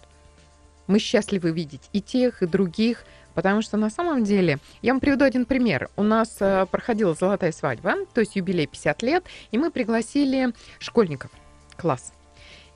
Мы 0.88 1.00
счастливы 1.00 1.52
видеть 1.52 1.90
и 1.94 2.02
тех, 2.02 2.42
и 2.42 2.46
других, 2.46 3.06
потому 3.34 3.62
что 3.62 3.78
на 3.78 3.90
самом 3.90 4.24
деле, 4.24 4.60
я 4.82 4.94
вам 4.94 5.00
приведу 5.00 5.26
один 5.26 5.46
пример. 5.46 5.90
У 5.96 6.04
нас 6.04 6.38
э, 6.40 6.66
проходила 6.70 7.14
золотая 7.14 7.52
свадьба, 7.52 7.96
то 8.14 8.22
есть 8.22 8.36
юбилей 8.36 8.68
50 8.68 9.02
лет, 9.04 9.24
и 9.52 9.58
мы 9.58 9.72
пригласили 9.72 10.54
школьников, 10.80 11.32
класс. 11.78 12.14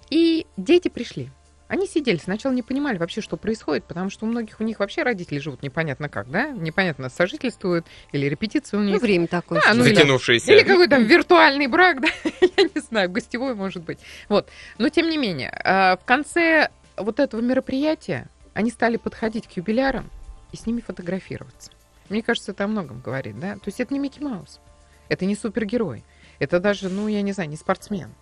И 0.09 0.45
дети 0.57 0.87
пришли. 0.87 1.29
Они 1.69 1.85
сидели, 1.85 2.15
сначала 2.15 2.53
не 2.53 2.61
понимали 2.63 2.97
вообще, 2.97 3.19
что 3.19 3.35
происходит, 3.35 3.83
потому 3.83 4.09
что 4.09 4.25
у 4.25 4.29
многих 4.29 4.61
у 4.61 4.63
них 4.63 4.79
вообще 4.79 5.03
родители 5.03 5.37
живут 5.37 5.61
непонятно 5.63 6.07
как, 6.07 6.31
да, 6.31 6.47
непонятно 6.51 7.09
сожительствуют 7.09 7.85
или 8.13 8.25
репетиции 8.27 8.77
у 8.77 8.79
Ну, 8.79 8.91
них. 8.93 9.01
время 9.01 9.27
такое. 9.27 9.61
Да, 9.65 9.73
ну, 9.73 9.83
или- 9.83 9.93
Затянувшиеся. 9.93 10.53
Или 10.53 10.63
какой 10.63 10.87
там 10.87 11.03
виртуальный 11.03 11.67
брак, 11.67 11.99
да, 12.01 12.07
я 12.23 12.63
не 12.73 12.79
знаю, 12.79 13.09
гостевой, 13.11 13.53
может 13.53 13.83
быть. 13.83 13.99
Вот. 14.29 14.47
Но 14.77 14.87
тем 14.87 15.09
не 15.09 15.17
менее, 15.17 15.49
а, 15.65 15.97
в 15.97 16.05
конце 16.05 16.69
вот 16.95 17.19
этого 17.19 17.41
мероприятия 17.41 18.29
они 18.53 18.71
стали 18.71 18.95
подходить 18.95 19.45
к 19.47 19.51
юбилярам 19.57 20.09
и 20.51 20.58
с 20.58 20.66
ними 20.66 20.82
фотографироваться. 20.82 21.72
Мне 22.10 22.22
кажется, 22.22 22.51
это 22.51 22.63
о 22.63 22.68
многом 22.68 23.01
говорит, 23.01 23.39
да? 23.39 23.56
То 23.56 23.63
есть 23.66 23.80
это 23.80 23.94
не 23.94 24.00
Микки 24.00 24.22
Маус, 24.22 24.60
это 25.10 25.25
не 25.25 25.36
супергерой, 25.36 26.04
это 26.39 26.60
даже, 26.60 26.89
ну, 26.89 27.08
я 27.08 27.22
не 27.22 27.34
знаю, 27.34 27.50
не 27.50 27.58
спортсмен, 27.58 28.13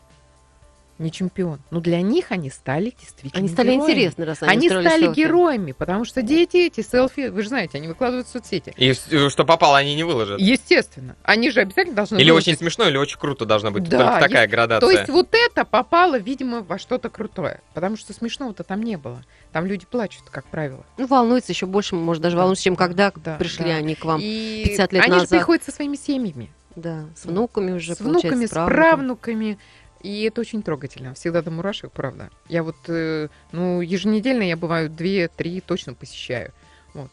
не 0.97 1.11
чемпион. 1.11 1.59
Но 1.71 1.81
для 1.81 2.01
них 2.01 2.31
они 2.31 2.49
стали 2.49 2.93
действительно 2.97 3.39
Они 3.39 3.49
стали 3.49 3.71
героями. 3.71 3.91
интересны, 3.91 4.25
раз 4.25 4.41
они, 4.43 4.51
Они 4.51 4.69
стали 4.69 5.03
селфи. 5.05 5.17
героями, 5.19 5.71
потому 5.73 6.05
что 6.05 6.21
дети 6.21 6.57
эти 6.57 6.81
селфи, 6.81 7.27
вы 7.29 7.41
же 7.41 7.49
знаете, 7.49 7.77
они 7.79 7.87
выкладывают 7.87 8.27
в 8.27 8.31
соцсети. 8.31 8.73
И 8.77 8.93
с- 8.93 9.29
что 9.29 9.43
попало, 9.45 9.77
они 9.77 9.93
не 9.95 10.03
выложат. 10.03 10.39
Естественно, 10.39 11.15
они 11.23 11.51
же 11.51 11.61
обязательно 11.61 11.95
должны 11.95 12.17
Или 12.17 12.29
выложить. 12.31 12.47
очень 12.49 12.57
смешно, 12.59 12.87
или 12.87 12.97
очень 12.97 13.19
круто 13.19 13.45
должна 13.45 13.71
быть. 13.71 13.83
Да, 13.89 13.97
Только 14.13 14.19
такая 14.27 14.41
есть- 14.43 14.51
градация. 14.51 14.79
То 14.89 14.91
есть 14.91 15.09
вот 15.09 15.29
это 15.33 15.65
попало, 15.65 16.17
видимо, 16.17 16.61
во 16.61 16.77
что-то 16.79 17.09
крутое. 17.09 17.61
Потому 17.73 17.97
что 17.97 18.13
смешного-то 18.13 18.63
там 18.63 18.81
не 18.81 18.97
было. 18.97 19.21
Там 19.51 19.65
люди 19.65 19.85
плачут, 19.85 20.23
как 20.31 20.45
правило. 20.45 20.85
Ну, 20.97 21.07
волнуются 21.07 21.51
еще 21.51 21.65
больше, 21.65 21.95
может, 21.95 22.23
даже 22.23 22.35
Да, 22.35 22.41
волнуются, 22.43 22.63
чем 22.63 22.75
да, 22.75 22.77
когда 22.85 23.11
да, 23.15 23.35
пришли 23.35 23.65
да. 23.65 23.75
они 23.75 23.95
к 23.95 24.05
вам. 24.05 24.19
И 24.21 24.63
50 24.65 24.93
лет 24.93 25.03
они 25.03 25.11
же 25.13 25.19
назад. 25.19 25.29
приходят 25.29 25.63
со 25.63 25.71
своими 25.71 25.95
семьями. 25.97 26.51
Да, 26.75 27.05
с 27.15 27.25
внуками 27.25 27.71
уже, 27.71 27.95
с 27.95 27.99
внуками, 28.01 28.45
с 28.45 28.49
правнуками. 28.49 29.57
И 30.05 30.21
это 30.21 30.39
очень 30.41 30.61
трогательно. 30.61 31.15
Всегда 31.15 31.41
до 31.41 31.49
мурашек, 31.49 31.91
правда. 31.91 32.29
Я 32.47 32.61
вот, 32.61 32.75
э, 32.87 33.27
ну, 33.51 33.81
еженедельно 33.81 34.43
я 34.43 34.55
бываю 34.55 34.87
две-три 34.87 35.61
точно 35.61 35.95
посещаю. 35.95 36.53
Вот. 36.93 37.09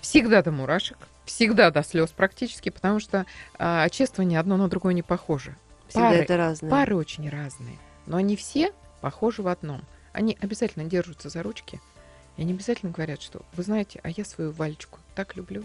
Всегда 0.00 0.42
до 0.42 0.50
мурашек, 0.50 0.98
всегда 1.24 1.70
до 1.70 1.84
слез 1.84 2.10
практически, 2.10 2.70
потому 2.70 2.98
что 2.98 3.24
а, 3.56 3.88
чествование 3.88 4.40
одно 4.40 4.56
на 4.56 4.66
другое 4.66 4.94
не 4.94 5.02
похоже. 5.02 5.54
Всегда 5.86 6.10
пары- 6.10 6.22
это 6.22 6.36
разное. 6.36 6.70
Пары 6.72 6.96
очень 6.96 7.28
разные, 7.28 7.78
но 8.06 8.16
они 8.16 8.34
все 8.34 8.72
похожи 9.00 9.40
в 9.40 9.46
одном. 9.46 9.82
Они 10.12 10.36
обязательно 10.40 10.86
держатся 10.86 11.28
за 11.28 11.40
ручки, 11.40 11.80
и 12.36 12.42
они 12.42 12.52
обязательно 12.52 12.90
говорят, 12.90 13.22
что 13.22 13.42
вы 13.52 13.62
знаете, 13.62 14.00
а 14.02 14.10
я 14.10 14.24
свою 14.24 14.50
Валечку 14.50 14.98
так 15.14 15.36
люблю. 15.36 15.62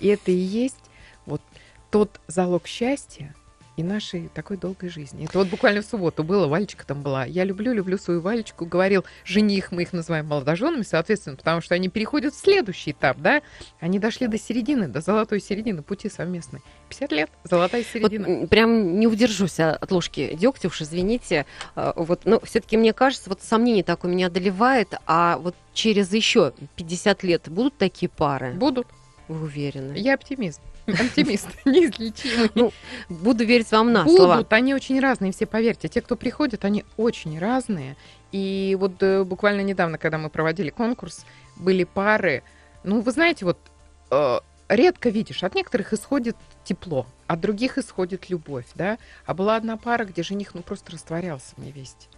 И 0.00 0.08
это 0.08 0.30
и 0.30 0.34
есть 0.34 0.90
вот 1.26 1.42
тот 1.90 2.20
залог 2.26 2.66
счастья 2.66 3.34
и 3.76 3.82
нашей 3.82 4.28
такой 4.28 4.56
долгой 4.56 4.88
жизни. 4.88 5.26
Это 5.26 5.38
вот 5.38 5.48
буквально 5.48 5.82
в 5.82 5.84
субботу 5.84 6.24
было, 6.24 6.46
Валечка 6.46 6.86
там 6.86 7.02
была. 7.02 7.24
Я 7.26 7.44
люблю, 7.44 7.72
люблю 7.74 7.98
свою 7.98 8.20
Валечку, 8.22 8.64
говорил 8.64 9.04
жених, 9.24 9.70
мы 9.70 9.82
их 9.82 9.92
называем 9.92 10.26
молодоженами, 10.26 10.82
соответственно, 10.82 11.36
потому 11.36 11.60
что 11.60 11.74
они 11.74 11.88
переходят 11.88 12.34
в 12.34 12.38
следующий 12.38 12.92
этап, 12.92 13.18
да? 13.18 13.42
Они 13.78 13.98
дошли 13.98 14.28
до 14.28 14.38
середины, 14.38 14.88
до 14.88 15.00
золотой 15.00 15.40
середины 15.40 15.82
пути 15.82 16.08
совместной. 16.08 16.60
50 16.88 17.12
лет, 17.12 17.30
золотая 17.44 17.82
Вот, 17.82 17.90
середина. 17.92 18.26
м, 18.26 18.48
прям 18.48 18.98
не 18.98 19.06
удержусь 19.06 19.60
от 19.60 19.90
ложки 19.92 20.34
дегтя, 20.40 20.68
уж 20.68 20.80
извините. 20.80 21.44
А, 21.74 21.92
Вот, 21.96 22.24
но 22.24 22.40
все-таки 22.40 22.76
мне 22.76 22.92
кажется, 22.92 23.28
вот 23.28 23.42
сомнение 23.42 23.84
такое 23.84 24.10
меня 24.10 24.28
одолевает, 24.28 24.94
а 25.06 25.36
вот 25.38 25.54
через 25.74 26.12
еще 26.12 26.52
50 26.76 27.22
лет 27.24 27.48
будут 27.48 27.76
такие 27.76 28.08
пары? 28.08 28.52
Будут. 28.54 28.86
Вы 29.28 29.42
уверены? 29.44 29.96
Я 29.96 30.14
оптимист. 30.14 30.60
Оптимист, 31.00 31.48
неизлечимый. 31.64 32.50
Ну, 32.54 32.72
Буду 33.08 33.44
верить 33.44 33.70
вам 33.72 33.92
на. 33.92 34.04
Будут, 34.04 34.52
они 34.52 34.74
очень 34.74 35.00
разные, 35.00 35.32
все 35.32 35.46
поверьте. 35.46 35.88
Те, 35.88 36.00
кто 36.00 36.16
приходят, 36.16 36.64
они 36.64 36.84
очень 36.96 37.38
разные. 37.38 37.96
И 38.32 38.76
вот 38.78 39.02
э, 39.02 39.24
буквально 39.24 39.62
недавно, 39.62 39.98
когда 39.98 40.18
мы 40.18 40.30
проводили 40.30 40.70
конкурс, 40.70 41.24
были 41.56 41.84
пары. 41.84 42.42
Ну, 42.84 43.00
вы 43.00 43.10
знаете, 43.10 43.44
вот 43.44 43.58
э, 44.10 44.40
редко 44.68 45.08
видишь, 45.08 45.42
от 45.42 45.54
некоторых 45.54 45.92
исходит 45.92 46.36
тепло, 46.64 47.06
от 47.26 47.40
других 47.40 47.78
исходит 47.78 48.30
любовь, 48.30 48.66
да. 48.74 48.98
А 49.24 49.34
была 49.34 49.56
одна 49.56 49.76
пара, 49.76 50.04
где 50.04 50.22
жених, 50.22 50.54
ну, 50.54 50.62
просто 50.62 50.92
растворялся 50.92 51.54
в 51.56 51.58
невесте. 51.58 52.08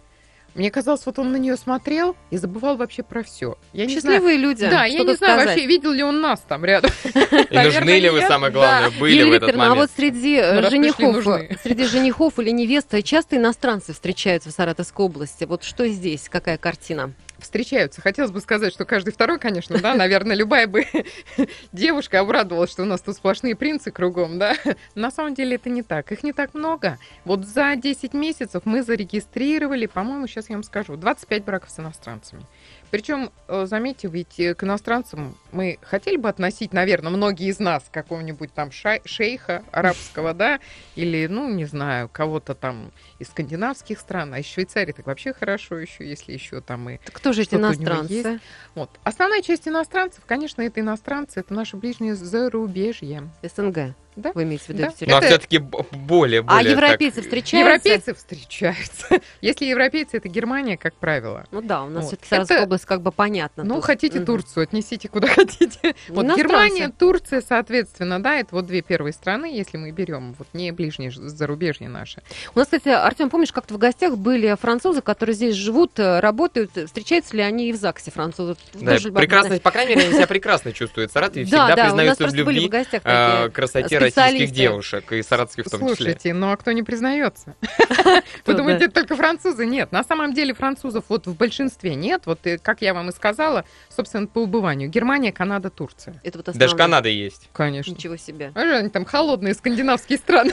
Мне 0.55 0.71
казалось, 0.71 1.05
вот 1.05 1.19
он 1.19 1.31
на 1.31 1.37
нее 1.37 1.55
смотрел 1.55 2.15
и 2.31 2.37
забывал 2.37 2.75
вообще 2.75 3.03
про 3.03 3.23
все. 3.23 3.57
Я 3.73 3.85
не 3.85 3.99
знаю. 3.99 4.17
Счастливые 4.17 4.37
люди. 4.37 4.67
Да, 4.69 4.85
я 4.85 4.99
не 4.99 5.05
тут 5.05 5.17
знаю, 5.17 5.33
сказать. 5.39 5.47
вообще 5.47 5.65
видел 5.67 5.91
ли 5.91 6.03
он 6.03 6.21
нас 6.21 6.41
там 6.47 6.65
рядом. 6.65 6.91
И 7.49 7.57
нужны 7.57 7.99
ли 7.99 8.09
вы, 8.09 8.21
самое 8.21 8.51
главное, 8.51 8.91
были 8.99 9.23
в 9.23 9.31
этот 9.33 9.49
Викторовна, 9.49 9.65
а 9.65 9.69
вот 9.69 9.75
момент? 9.75 9.91
среди 9.95 10.35
э, 10.35 10.61
Ну, 10.61 10.69
женихов, 10.69 11.15
нужны. 11.15 11.57
среди 11.63 11.85
женихов 11.85 12.39
или 12.39 12.49
невесты 12.49 13.01
часто 13.01 13.37
иностранцы 13.37 13.93
встречаются 13.93 14.49
в 14.49 14.53
Саратовской 14.53 15.05
области. 15.05 15.43
Вот 15.45 15.63
что 15.63 15.87
здесь, 15.87 16.27
какая 16.29 16.57
картина? 16.57 17.13
Встречаются. 17.41 18.01
Хотелось 18.01 18.31
бы 18.31 18.39
сказать, 18.41 18.73
что 18.73 18.85
каждый 18.85 19.11
второй, 19.11 19.39
конечно, 19.39 19.77
да, 19.79 19.93
наверное, 19.95 20.35
любая 20.35 20.67
бы 20.67 20.85
девушка 21.71 22.19
обрадовалась, 22.19 22.71
что 22.71 22.83
у 22.83 22.85
нас 22.85 23.01
тут 23.01 23.15
сплошные 23.15 23.55
принцы 23.55 23.91
кругом, 23.91 24.39
да. 24.39 24.55
На 24.95 25.11
самом 25.11 25.33
деле 25.33 25.55
это 25.55 25.69
не 25.69 25.83
так. 25.83 26.11
Их 26.11 26.23
не 26.23 26.33
так 26.33 26.53
много. 26.53 26.97
Вот 27.25 27.45
за 27.45 27.75
10 27.75 28.13
месяцев 28.13 28.63
мы 28.65 28.83
зарегистрировали, 28.83 29.85
по-моему, 29.85 30.27
сейчас 30.27 30.49
я 30.49 30.55
вам 30.55 30.63
скажу, 30.63 30.95
25 30.95 31.43
браков 31.43 31.69
с 31.69 31.79
иностранцами. 31.79 32.45
Причем, 32.91 33.31
э, 33.47 33.65
заметьте, 33.65 34.07
ведь 34.07 34.35
к 34.35 34.63
иностранцам 34.63 35.37
мы 35.51 35.77
хотели 35.81 36.17
бы 36.17 36.29
относить, 36.29 36.73
наверное, 36.73 37.11
многие 37.11 37.47
из 37.47 37.59
нас 37.59 37.83
какого-нибудь 37.91 38.53
там 38.53 38.71
шейха 38.71 39.63
арабского, 39.71 40.33
да, 40.33 40.59
или, 40.95 41.27
ну, 41.27 41.49
не 41.49 41.65
знаю, 41.65 42.09
кого-то 42.09 42.55
там 42.55 42.91
из 43.19 43.27
скандинавских 43.27 43.99
стран, 43.99 44.33
а 44.33 44.39
из 44.39 44.45
Швейцарии 44.45 44.91
так 44.91 45.05
вообще 45.05 45.33
хорошо 45.33 45.77
еще, 45.77 46.07
если 46.07 46.33
еще 46.33 46.61
там 46.61 46.89
и 46.89 46.97
Так 46.97 47.15
Кто 47.15 47.33
же 47.33 47.43
эти 47.43 47.55
иностранцы? 47.55 48.39
вот. 48.75 48.89
Основная 49.03 49.41
часть 49.41 49.67
иностранцев, 49.67 50.23
конечно, 50.25 50.61
это 50.61 50.79
иностранцы, 50.79 51.39
это 51.39 51.53
наши 51.53 51.77
ближние 51.77 52.15
зарубежье. 52.15 53.29
СНГ. 53.43 53.95
Да. 54.19 54.31
Вы 54.33 54.43
имеете 54.43 54.65
в 54.65 54.69
виду 54.69 54.81
Да. 54.83 54.87
а 54.87 55.17
Это- 55.17 55.27
все-таки 55.27 55.57
более, 55.57 56.41
А 56.41 56.43
более 56.43 56.71
европейцы 56.71 57.15
так- 57.17 57.23
встречаются? 57.25 57.57
Европейцы 57.89 58.13
встречаются. 58.13 59.07
Если 59.41 59.65
европейцы, 59.65 60.17
это 60.17 60.27
Германия, 60.29 60.77
как 60.77 60.93
правило. 60.95 61.45
Ну 61.51 61.61
да, 61.61 61.83
у 61.83 61.89
нас 61.89 62.03
Вот. 62.05 62.07
все-таки 62.09 62.29
Саратовская 62.29 62.57
Это- 62.57 62.65
область 62.65 62.85
как 62.85 63.01
бы 63.01 63.11
понятно. 63.11 63.63
Ну, 63.63 63.75
тут. 63.75 63.85
хотите 63.85 64.17
Мгм. 64.17 64.25
Турцию, 64.25 64.63
отнесите 64.63 65.07
куда 65.09 65.27
хотите. 65.35 65.95
Вот. 66.09 66.25
Германия, 66.37 66.91
Турция, 66.97 67.41
соответственно, 67.41 68.21
да, 68.21 68.35
это 68.39 68.55
вот 68.55 68.65
две 68.67 68.81
первые 68.81 69.13
страны, 69.13 69.45
если 69.45 69.77
мы 69.77 69.91
берем, 69.91 70.35
вот 70.37 70.47
не 70.53 70.71
ближние 70.71 71.11
зарубежье 71.11 71.87
наши. 71.89 72.21
У 72.55 72.59
нас, 72.59 72.67
кстати, 72.67 72.89
Артем, 72.89 73.29
помнишь, 73.29 73.51
как-то 73.51 73.73
в 73.73 73.77
гостях 73.77 74.17
были 74.17 74.55
французы, 74.59 75.01
которые 75.01 75.35
здесь 75.35 75.55
живут, 75.55 75.97
э, 75.99 76.19
работают. 76.19 76.71
Встречаются 76.85 77.35
ли 77.35 77.41
они 77.43 77.69
и 77.69 77.73
в 77.73 77.75
ЗАГСе 77.75 78.11
французы? 78.11 78.55
Да, 78.73 78.97
прекрасно, 79.13 79.59
по 79.59 79.71
крайней 79.71 79.95
мере, 79.95 80.07
они 80.07 80.15
себя 80.15 80.27
прекрасно 80.27 80.73
чувствуют. 80.73 81.11
В 81.11 81.13
Саратове 81.13 81.45
Да, 81.45 81.49
всегда 81.67 81.67
да, 81.67 81.73
у 81.73 81.75
нас 81.75 81.85
признаются 81.87 82.15
в 82.15 82.17
просто 82.27 82.43
были 82.45 82.59
в 82.59 82.61
любви, 82.63 82.69
гостях 82.69 83.03
такие 83.03 83.49
красоте 83.51 83.99
российских 84.15 84.51
девушек, 84.51 85.11
и 85.11 85.21
саратовских 85.21 85.65
в 85.65 85.69
том 85.69 85.81
числе. 85.81 85.95
Слушайте, 85.95 86.33
ну 86.33 86.51
а 86.51 86.57
кто 86.57 86.71
не 86.71 86.83
признается? 86.83 87.55
Вы 88.45 88.53
думаете, 88.53 88.85
это 88.85 88.95
только 88.95 89.15
французы? 89.15 89.65
Нет, 89.65 89.91
на 89.91 90.03
самом 90.03 90.33
деле 90.33 90.53
французов 90.53 91.05
вот 91.09 91.27
в 91.27 91.35
большинстве 91.35 91.95
нет. 91.95 92.23
Вот 92.25 92.39
как 92.61 92.81
я 92.81 92.93
вам 92.93 93.09
и 93.09 93.11
сказала, 93.11 93.65
собственно, 93.89 94.27
по 94.27 94.39
убыванию. 94.39 94.89
Германия, 94.89 95.31
Канада, 95.31 95.69
Турция. 95.69 96.19
Это 96.23 96.39
вот 96.39 96.57
Даже. 96.57 96.75
Канада 96.75 97.09
есть. 97.09 97.49
Конечно. 97.53 97.91
Ничего 97.91 98.15
себе. 98.17 98.51
А 98.55 98.61
они 98.61 98.89
там 98.89 99.05
холодные 99.05 99.53
скандинавские 99.53 100.17
страны. 100.17 100.51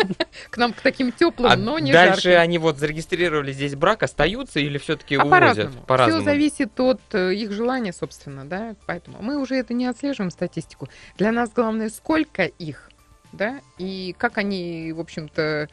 К 0.50 0.56
нам 0.56 0.72
к 0.72 0.80
таким 0.80 1.12
теплым, 1.12 1.50
А 1.50 1.56
но 1.56 1.78
не 1.78 1.92
дальше 1.92 2.30
они 2.34 2.58
вот 2.58 2.78
зарегистрировали 2.78 3.52
здесь 3.52 3.74
брак, 3.74 4.02
остаются 4.02 4.60
или 4.60 4.78
все-таки 4.78 5.16
А 5.16 5.24
увозят? 5.24 5.70
по-разному. 5.86 6.20
Все 6.22 6.24
зависит 6.24 6.78
от 6.80 7.00
э, 7.12 7.34
их 7.34 7.52
желания, 7.52 7.92
собственно, 7.92 8.44
да. 8.44 8.74
Поэтому 8.86 9.18
мы 9.20 9.38
уже 9.38 9.56
это 9.56 9.74
не 9.74 9.86
отслеживаем 9.86 10.30
статистику. 10.30 10.88
Для 11.16 11.32
нас 11.32 11.50
главное, 11.52 11.90
сколько 11.90 12.44
их, 12.44 12.90
да, 13.32 13.60
и 13.78 14.14
как 14.18 14.38
они, 14.38 14.92
в 14.92 15.00
общем-то, 15.00 15.68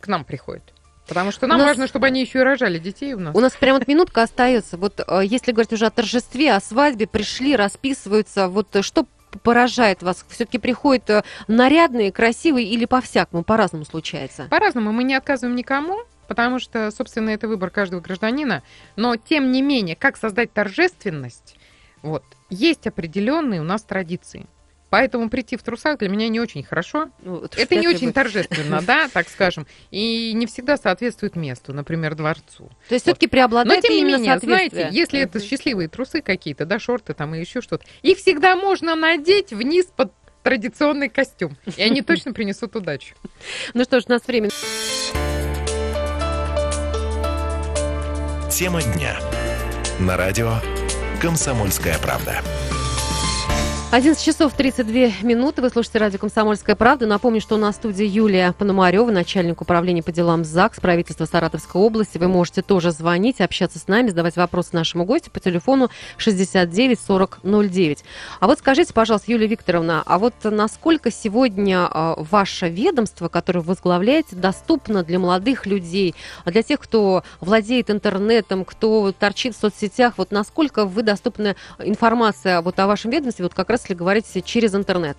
к 0.00 0.08
нам 0.08 0.24
приходят. 0.24 0.72
Потому 1.08 1.30
что 1.30 1.46
нам 1.46 1.58
У 1.58 1.60
нас- 1.60 1.68
важно, 1.68 1.86
чтобы 1.86 2.06
они 2.08 2.20
еще 2.20 2.40
и 2.40 2.42
рожали 2.42 2.78
детей 2.78 3.14
у 3.14 3.20
нас. 3.20 3.34
У 3.34 3.40
нас 3.40 3.52
прям 3.54 3.78
вот 3.78 3.86
минутка 3.86 4.22
остается. 4.22 4.76
Вот 4.76 5.00
э, 5.06 5.20
если 5.24 5.52
говорить 5.52 5.72
уже 5.72 5.86
о 5.86 5.90
торжестве, 5.90 6.52
о 6.52 6.60
свадьбе, 6.60 7.06
пришли, 7.06 7.54
расписываются, 7.54 8.48
вот 8.48 8.74
э, 8.74 8.82
что 8.82 9.06
поражает 9.42 10.02
вас? 10.02 10.24
Все-таки 10.28 10.58
приходят 10.58 11.08
э, 11.10 11.22
нарядные, 11.46 12.10
красивые 12.10 12.66
или 12.66 12.86
по-всякому, 12.86 13.44
по-разному 13.44 13.84
случается? 13.84 14.48
По-разному 14.50 14.90
мы 14.92 15.04
не 15.04 15.14
отказываем 15.14 15.54
никому, 15.54 15.98
потому 16.26 16.58
что, 16.58 16.90
собственно, 16.90 17.30
это 17.30 17.46
выбор 17.46 17.70
каждого 17.70 18.00
гражданина. 18.00 18.64
Но, 18.96 19.14
тем 19.16 19.52
не 19.52 19.62
менее, 19.62 19.94
как 19.94 20.16
создать 20.16 20.52
торжественность, 20.52 21.56
вот, 22.02 22.24
есть 22.50 22.86
определенные 22.88 23.60
у 23.60 23.64
нас 23.64 23.82
традиции. 23.84 24.46
Поэтому 24.90 25.28
прийти 25.28 25.56
в 25.56 25.62
трусах 25.62 25.98
для 25.98 26.08
меня 26.08 26.28
не 26.28 26.40
очень 26.40 26.62
хорошо. 26.62 27.10
Ну, 27.22 27.40
вот 27.40 27.58
Это 27.58 27.74
не 27.74 27.88
очень 27.88 28.08
бы. 28.08 28.12
торжественно, 28.12 28.80
да, 28.82 29.08
так 29.12 29.28
скажем, 29.28 29.66
и 29.90 30.32
не 30.32 30.46
всегда 30.46 30.76
соответствует 30.76 31.34
месту, 31.36 31.72
например, 31.72 32.14
дворцу. 32.14 32.70
То 32.88 32.94
есть 32.94 33.04
все-таки 33.04 33.26
Но 33.26 33.30
преобладает 33.30 33.82
тем 33.82 33.94
не 33.94 34.04
менее, 34.04 34.38
знаете, 34.38 34.88
если 34.92 35.20
это 35.20 35.40
счастливые 35.40 35.88
трусы 35.88 36.22
какие-то, 36.22 36.66
да, 36.66 36.78
шорты 36.78 37.14
там 37.14 37.34
и 37.34 37.40
еще 37.40 37.60
что-то, 37.60 37.84
их 38.02 38.18
всегда 38.18 38.54
можно 38.54 38.94
надеть 38.94 39.52
вниз 39.52 39.86
под 39.96 40.12
традиционный 40.42 41.08
костюм, 41.08 41.56
и 41.76 41.82
они 41.82 42.02
точно 42.02 42.32
принесут 42.32 42.76
удачу. 42.76 43.16
Ну 43.74 43.82
что 43.82 44.00
ж, 44.00 44.04
у 44.06 44.12
нас 44.12 44.26
время. 44.26 44.50
Тема 48.50 48.80
дня. 48.80 49.18
На 49.98 50.16
радио 50.16 50.54
«Комсомольская 51.20 51.98
правда». 51.98 52.42
11 53.96 54.22
часов 54.22 54.52
32 54.52 55.22
минуты. 55.22 55.62
Вы 55.62 55.70
слушаете 55.70 56.00
радио 56.00 56.18
«Комсомольская 56.18 56.76
правда». 56.76 57.06
Напомню, 57.06 57.40
что 57.40 57.54
у 57.54 57.58
нас 57.58 57.76
в 57.76 57.78
студии 57.78 58.04
Юлия 58.04 58.52
Пономарева, 58.52 59.10
начальник 59.10 59.62
управления 59.62 60.02
по 60.02 60.12
делам 60.12 60.44
ЗАГС, 60.44 60.80
правительства 60.80 61.24
Саратовской 61.24 61.80
области. 61.80 62.18
Вы 62.18 62.28
можете 62.28 62.60
тоже 62.60 62.90
звонить, 62.90 63.40
общаться 63.40 63.78
с 63.78 63.88
нами, 63.88 64.10
задавать 64.10 64.36
вопросы 64.36 64.68
нашему 64.74 65.06
гостю 65.06 65.30
по 65.30 65.40
телефону 65.40 65.88
69 66.18 67.00
40 67.00 67.38
09. 67.42 68.04
А 68.38 68.46
вот 68.46 68.58
скажите, 68.58 68.92
пожалуйста, 68.92 69.32
Юлия 69.32 69.46
Викторовна, 69.46 70.02
а 70.04 70.18
вот 70.18 70.34
насколько 70.44 71.10
сегодня 71.10 71.88
а, 71.90 72.16
ваше 72.18 72.68
ведомство, 72.68 73.28
которое 73.28 73.60
вы 73.60 73.68
возглавляете, 73.68 74.36
доступно 74.36 75.04
для 75.04 75.18
молодых 75.18 75.64
людей, 75.64 76.14
а 76.44 76.50
для 76.50 76.62
тех, 76.62 76.80
кто 76.80 77.24
владеет 77.40 77.88
интернетом, 77.88 78.66
кто 78.66 79.10
торчит 79.18 79.56
в 79.56 79.58
соцсетях, 79.58 80.18
вот 80.18 80.32
насколько 80.32 80.84
вы 80.84 81.02
доступны 81.02 81.56
информация 81.78 82.60
вот 82.60 82.78
о 82.78 82.86
вашем 82.86 83.10
ведомстве, 83.10 83.44
вот 83.44 83.54
как 83.54 83.70
раз 83.70 83.85
если 83.86 83.94
говорить 83.94 84.44
через 84.44 84.74
интернет? 84.74 85.16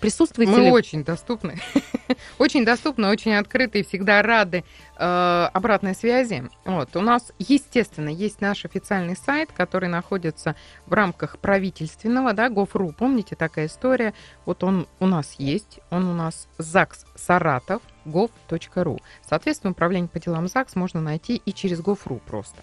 Присутствуете 0.00 0.52
Мы 0.52 0.60
ли? 0.60 0.70
очень 0.70 1.04
доступны. 1.04 1.60
очень 2.38 2.64
доступны, 2.64 3.08
очень 3.08 3.34
открыты 3.34 3.80
и 3.80 3.82
всегда 3.84 4.22
рады 4.22 4.64
э, 4.96 5.48
обратной 5.52 5.94
связи. 5.94 6.48
Вот. 6.64 6.96
У 6.96 7.02
нас, 7.02 7.32
естественно, 7.38 8.08
есть 8.08 8.40
наш 8.40 8.64
официальный 8.64 9.14
сайт, 9.14 9.50
который 9.52 9.90
находится 9.90 10.56
в 10.86 10.94
рамках 10.94 11.38
правительственного, 11.38 12.32
да, 12.32 12.48
gov.ru. 12.48 12.94
Помните 12.94 13.36
такая 13.36 13.66
история? 13.66 14.14
Вот 14.46 14.64
он 14.64 14.88
у 15.00 15.06
нас 15.06 15.34
есть, 15.38 15.80
он 15.90 16.06
у 16.08 16.14
нас 16.14 16.48
ЗАГС 16.56 17.04
Саратов, 17.14 17.82
gov.ru. 18.06 18.98
Соответственно, 19.28 19.72
управление 19.72 20.08
по 20.08 20.18
делам 20.18 20.48
ЗАГС 20.48 20.76
можно 20.76 21.02
найти 21.02 21.36
и 21.44 21.52
через 21.52 21.80
gov.ru 21.80 22.20
просто. 22.26 22.62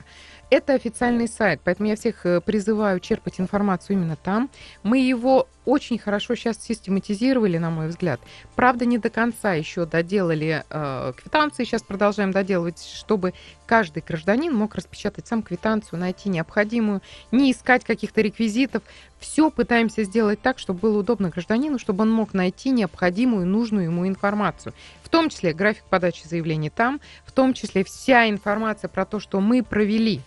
Это 0.50 0.76
официальный 0.76 1.28
сайт, 1.28 1.60
поэтому 1.62 1.90
я 1.90 1.98
всех 1.98 2.26
э, 2.26 2.40
призываю 2.40 3.02
черпать 3.02 3.42
информацию 3.42 3.98
именно 3.98 4.16
там. 4.16 4.50
Мы 4.82 5.00
его 5.00 5.46
очень 5.66 6.00
хорошо 6.00 6.36
сейчас 6.36 6.58
систематизировали, 6.64 7.58
на 7.58 7.70
мой 7.70 7.90
взгляд. 7.90 8.22
Правда, 8.56 8.86
не 8.86 8.98
до 8.98 9.10
конца 9.10 9.52
еще 9.56 9.86
доделали 9.86 10.64
э, 10.70 11.14
квитанции, 11.18 11.66
сейчас 11.66 11.84
продолжаем 11.84 12.32
доделывать, 12.32 12.82
чтобы 12.82 13.34
каждый 13.66 14.02
гражданин 14.08 14.56
мог 14.56 14.76
распечатать 14.76 15.28
сам 15.28 15.44
квитанцию, 15.44 16.00
найти 16.00 16.30
необходимую, 16.30 17.02
не 17.34 17.52
искать 17.52 17.84
каких-то 17.84 18.22
реквизитов. 18.22 18.84
Все 19.20 19.52
пытаемся 19.52 20.06
сделать 20.06 20.42
так, 20.42 20.60
чтобы 20.60 20.80
было 20.80 21.00
удобно 21.00 21.30
гражданину, 21.30 21.78
чтобы 21.78 22.04
он 22.04 22.12
мог 22.12 22.34
найти 22.34 22.70
необходимую, 22.70 23.46
нужную 23.46 23.88
ему 23.88 24.08
информацию. 24.08 24.74
В 25.04 25.10
том 25.10 25.28
числе 25.28 25.52
график 25.52 25.84
подачи 25.90 26.26
заявлений 26.26 26.70
там, 26.70 27.02
в 27.26 27.34
том 27.34 27.54
числе 27.54 27.84
вся 27.84 28.30
информация 28.30 28.88
про 28.88 29.04
то, 29.04 29.20
что 29.20 29.42
мы 29.42 29.62
провели 29.62 30.22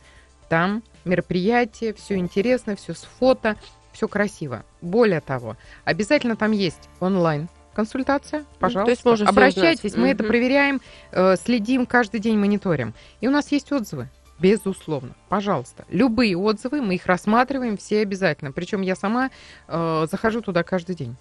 там, 0.51 0.83
мероприятие, 1.05 1.95
все 1.95 2.17
интересно, 2.17 2.75
все 2.77 2.93
с 2.93 3.05
фото, 3.19 3.57
все 3.93 4.09
красиво. 4.09 4.65
Более 4.83 5.21
того, 5.21 5.57
обязательно 5.85 6.37
там 6.37 6.51
есть 6.51 6.91
онлайн 6.99 7.49
консультация, 7.73 8.45
пожалуйста. 8.59 9.01
Ну, 9.05 9.15
то 9.15 9.23
есть 9.23 9.31
Обращайтесь, 9.31 9.95
мы 9.95 10.09
это 10.09 10.25
Мгм. 10.25 10.29
проверяем, 10.29 10.81
э, 11.13 11.37
следим, 11.37 11.87
каждый 11.87 12.19
день 12.19 12.37
мониторим. 12.37 12.95
И 13.21 13.29
у 13.29 13.31
нас 13.31 13.53
есть 13.53 13.71
отзывы. 13.73 14.09
Безусловно, 14.41 15.15
пожалуйста. 15.29 15.85
Любые 15.89 16.37
отзывы, 16.37 16.83
мы 16.83 16.97
их 16.97 17.07
рассматриваем 17.07 17.77
все 17.77 18.01
обязательно. 18.01 18.51
Причем 18.51 18.81
я 18.81 18.97
сама 18.97 19.31
э, 19.69 20.07
захожу 20.11 20.41
туда 20.41 20.65
каждый 20.65 20.97
день. 20.97 21.17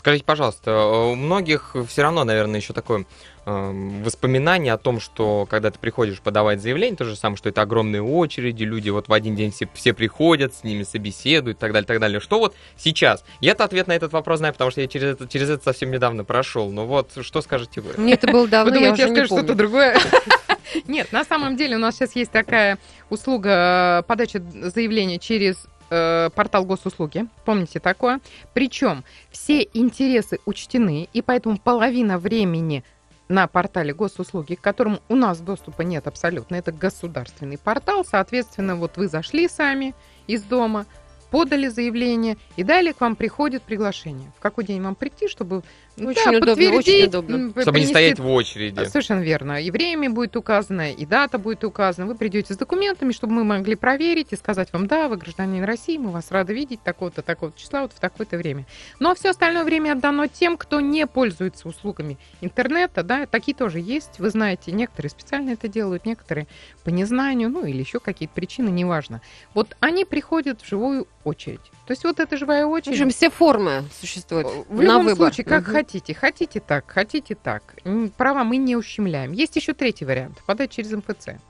Скажите, 0.00 0.24
пожалуйста, 0.24 0.82
у 0.82 1.14
многих 1.14 1.76
все 1.86 2.00
равно, 2.00 2.24
наверное, 2.24 2.58
еще 2.58 2.72
такое 2.72 3.04
эм, 3.44 4.02
воспоминание 4.02 4.72
о 4.72 4.78
том, 4.78 4.98
что 4.98 5.46
когда 5.50 5.70
ты 5.70 5.78
приходишь 5.78 6.22
подавать 6.22 6.62
заявление, 6.62 6.96
то 6.96 7.04
же 7.04 7.16
самое, 7.16 7.36
что 7.36 7.50
это 7.50 7.60
огромные 7.60 8.00
очереди, 8.00 8.64
люди 8.64 8.88
вот 8.88 9.08
в 9.08 9.12
один 9.12 9.36
день 9.36 9.50
все, 9.50 9.68
все 9.74 9.92
приходят, 9.92 10.54
с 10.54 10.64
ними 10.64 10.84
собеседуют 10.84 11.58
и 11.58 11.60
так 11.60 11.74
далее, 11.74 11.86
так 11.86 12.00
далее. 12.00 12.18
Что 12.18 12.38
вот 12.38 12.54
сейчас? 12.78 13.26
Я-то 13.42 13.62
ответ 13.62 13.88
на 13.88 13.92
этот 13.92 14.14
вопрос 14.14 14.38
знаю, 14.38 14.54
потому 14.54 14.70
что 14.70 14.80
я 14.80 14.86
через 14.86 15.16
это, 15.16 15.28
через 15.28 15.50
это 15.50 15.64
совсем 15.64 15.90
недавно 15.90 16.24
прошел. 16.24 16.72
Но 16.72 16.86
вот 16.86 17.10
что 17.20 17.42
скажете 17.42 17.82
вы? 17.82 17.92
Мне 17.98 18.14
это 18.14 18.26
было 18.26 18.48
давно, 18.48 18.70
Вы 18.72 18.78
я 18.78 18.84
думаете, 18.84 19.02
я 19.02 19.08
не 19.10 19.14
скажу 19.16 19.36
что-то 19.36 19.54
другое? 19.54 19.98
Нет, 20.86 21.12
на 21.12 21.26
самом 21.26 21.58
деле 21.58 21.76
у 21.76 21.78
нас 21.78 21.96
сейчас 21.96 22.16
есть 22.16 22.30
такая 22.30 22.78
услуга 23.10 23.98
э, 24.00 24.02
подачи 24.08 24.42
заявления 24.62 25.18
через 25.18 25.66
э, 25.90 26.30
портал 26.34 26.64
госуслуги. 26.64 27.26
Помните 27.44 27.80
такое? 27.80 28.20
Причем 28.54 29.04
все 29.30 29.68
интересы 29.74 30.38
учтены, 30.46 31.08
и 31.12 31.22
поэтому 31.22 31.58
половина 31.58 32.18
времени 32.18 32.84
на 33.28 33.46
портале 33.46 33.94
госуслуги, 33.94 34.56
к 34.56 34.60
которому 34.60 35.00
у 35.08 35.14
нас 35.14 35.38
доступа 35.40 35.82
нет 35.82 36.06
абсолютно. 36.06 36.56
Это 36.56 36.72
государственный 36.72 37.58
портал. 37.58 38.04
Соответственно, 38.04 38.74
вот 38.74 38.96
вы 38.96 39.06
зашли 39.06 39.48
сами 39.48 39.94
из 40.26 40.42
дома, 40.42 40.86
подали 41.30 41.68
заявление, 41.68 42.36
и 42.56 42.64
далее 42.64 42.92
к 42.92 43.00
вам 43.00 43.14
приходит 43.14 43.62
приглашение. 43.62 44.32
В 44.36 44.40
какой 44.40 44.64
день 44.64 44.82
вам 44.82 44.96
прийти, 44.96 45.28
чтобы 45.28 45.62
Очень 46.06 46.32
да, 46.32 46.38
удобно, 46.38 46.72
очень 46.72 47.06
удобно. 47.06 47.62
Чтобы 47.62 47.80
не 47.80 47.86
стоять 47.86 48.18
в 48.18 48.28
очереди. 48.28 48.84
Совершенно 48.84 49.20
верно. 49.20 49.62
И 49.62 49.70
время 49.70 50.10
будет 50.10 50.36
указано, 50.36 50.92
и 50.92 51.06
дата 51.06 51.38
будет 51.38 51.64
указана. 51.64 52.06
Вы 52.06 52.14
придете 52.14 52.54
с 52.54 52.56
документами, 52.56 53.12
чтобы 53.12 53.34
мы 53.34 53.44
могли 53.44 53.74
проверить 53.74 54.28
и 54.32 54.36
сказать 54.36 54.72
вам, 54.72 54.86
да, 54.86 55.08
вы 55.08 55.16
гражданин 55.16 55.64
России, 55.64 55.96
мы 55.98 56.10
вас 56.10 56.30
рады 56.30 56.54
видеть 56.54 56.82
такого-то, 56.82 57.22
такого 57.22 57.52
числа, 57.56 57.82
вот 57.82 57.92
в 57.92 58.00
такое-то 58.00 58.36
время. 58.36 58.66
Но 58.98 59.14
все 59.14 59.30
остальное 59.30 59.64
время 59.64 59.92
отдано 59.92 60.28
тем, 60.28 60.56
кто 60.56 60.80
не 60.80 61.06
пользуется 61.06 61.68
услугами 61.68 62.18
интернета, 62.40 63.02
да, 63.02 63.26
такие 63.26 63.56
тоже 63.56 63.80
есть. 63.80 64.18
Вы 64.18 64.30
знаете, 64.30 64.72
некоторые 64.72 65.10
специально 65.10 65.50
это 65.50 65.68
делают, 65.68 66.06
некоторые 66.06 66.46
по 66.84 66.88
незнанию, 66.88 67.50
ну 67.50 67.64
или 67.64 67.78
еще 67.78 68.00
какие-то 68.00 68.34
причины, 68.34 68.68
неважно. 68.68 69.20
Вот 69.54 69.76
они 69.80 70.04
приходят 70.04 70.60
в 70.60 70.68
живую 70.68 71.06
очередь. 71.24 71.60
То 71.90 71.92
есть 71.92 72.04
вот 72.04 72.20
эта 72.20 72.36
живая 72.36 72.66
В 72.66 72.70
очередь... 72.70 72.92
общем, 73.00 73.10
все 73.10 73.30
формы 73.30 73.82
существуют 74.00 74.46
В 74.68 74.76
на 74.76 74.82
любом 74.82 75.06
выбор. 75.06 75.16
случае, 75.34 75.44
как 75.44 75.64
Мгм. 75.64 75.72
хотите. 75.72 76.14
Хотите 76.14 76.60
так, 76.60 76.88
хотите 76.88 77.34
так. 77.34 77.74
Права 78.16 78.44
мы 78.44 78.58
не 78.58 78.76
ущемляем. 78.76 79.32
Есть 79.32 79.56
еще 79.56 79.74
третий 79.74 80.04
вариант. 80.04 80.40
Подать 80.46 80.70
через 80.70 80.92
МФЦ. 80.92 81.40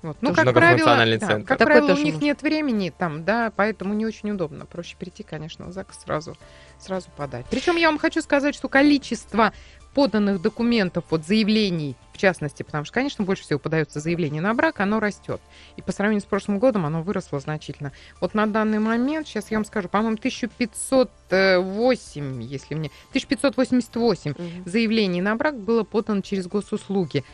Вот. 0.00 0.16
Ну, 0.22 0.32
как 0.32 0.44
правило, 0.44 0.52
многофункциональный 0.52 1.18
да, 1.18 1.26
центр. 1.26 1.48
как 1.48 1.58
Такое 1.58 1.80
правило, 1.82 2.00
у 2.00 2.02
них 2.02 2.18
нет 2.22 2.40
времени 2.40 2.90
там, 2.96 3.26
да, 3.26 3.52
поэтому 3.54 3.92
не 3.92 4.06
очень 4.06 4.30
удобно. 4.30 4.64
Проще 4.64 4.96
прийти, 4.96 5.22
конечно, 5.22 5.66
в 5.66 5.72
ЗАГС 5.72 6.04
сразу, 6.04 6.34
сразу 6.78 7.08
подать. 7.14 7.44
Причем 7.50 7.76
я 7.76 7.88
вам 7.88 7.98
хочу 7.98 8.22
сказать, 8.22 8.54
что 8.54 8.68
количество 8.70 9.52
поданных 9.96 10.40
документов, 10.42 11.04
вот 11.08 11.24
заявлений, 11.24 11.96
в 12.12 12.18
частности, 12.18 12.62
потому 12.62 12.84
что, 12.84 12.92
конечно, 12.92 13.24
больше 13.24 13.44
всего 13.44 13.58
подается 13.58 13.98
заявление 13.98 14.42
на 14.42 14.52
брак, 14.52 14.80
оно 14.80 15.00
растет. 15.00 15.40
И 15.76 15.82
по 15.82 15.90
сравнению 15.90 16.20
с 16.20 16.26
прошлым 16.26 16.58
годом 16.58 16.84
оно 16.84 17.02
выросло 17.02 17.40
значительно. 17.40 17.92
Вот 18.20 18.34
на 18.34 18.46
данный 18.46 18.78
момент, 18.78 19.26
сейчас 19.26 19.50
я 19.50 19.56
вам 19.56 19.64
скажу, 19.64 19.88
по-моему, 19.88 20.18
1508, 20.18 22.42
если 22.42 22.74
мне... 22.74 22.90
1588 23.08 24.32
Мгм. 24.32 24.64
заявлений 24.66 25.22
на 25.22 25.34
брак 25.34 25.58
было 25.58 25.82
подано 25.82 26.20
через 26.20 26.46
госуслуги. 26.46 27.24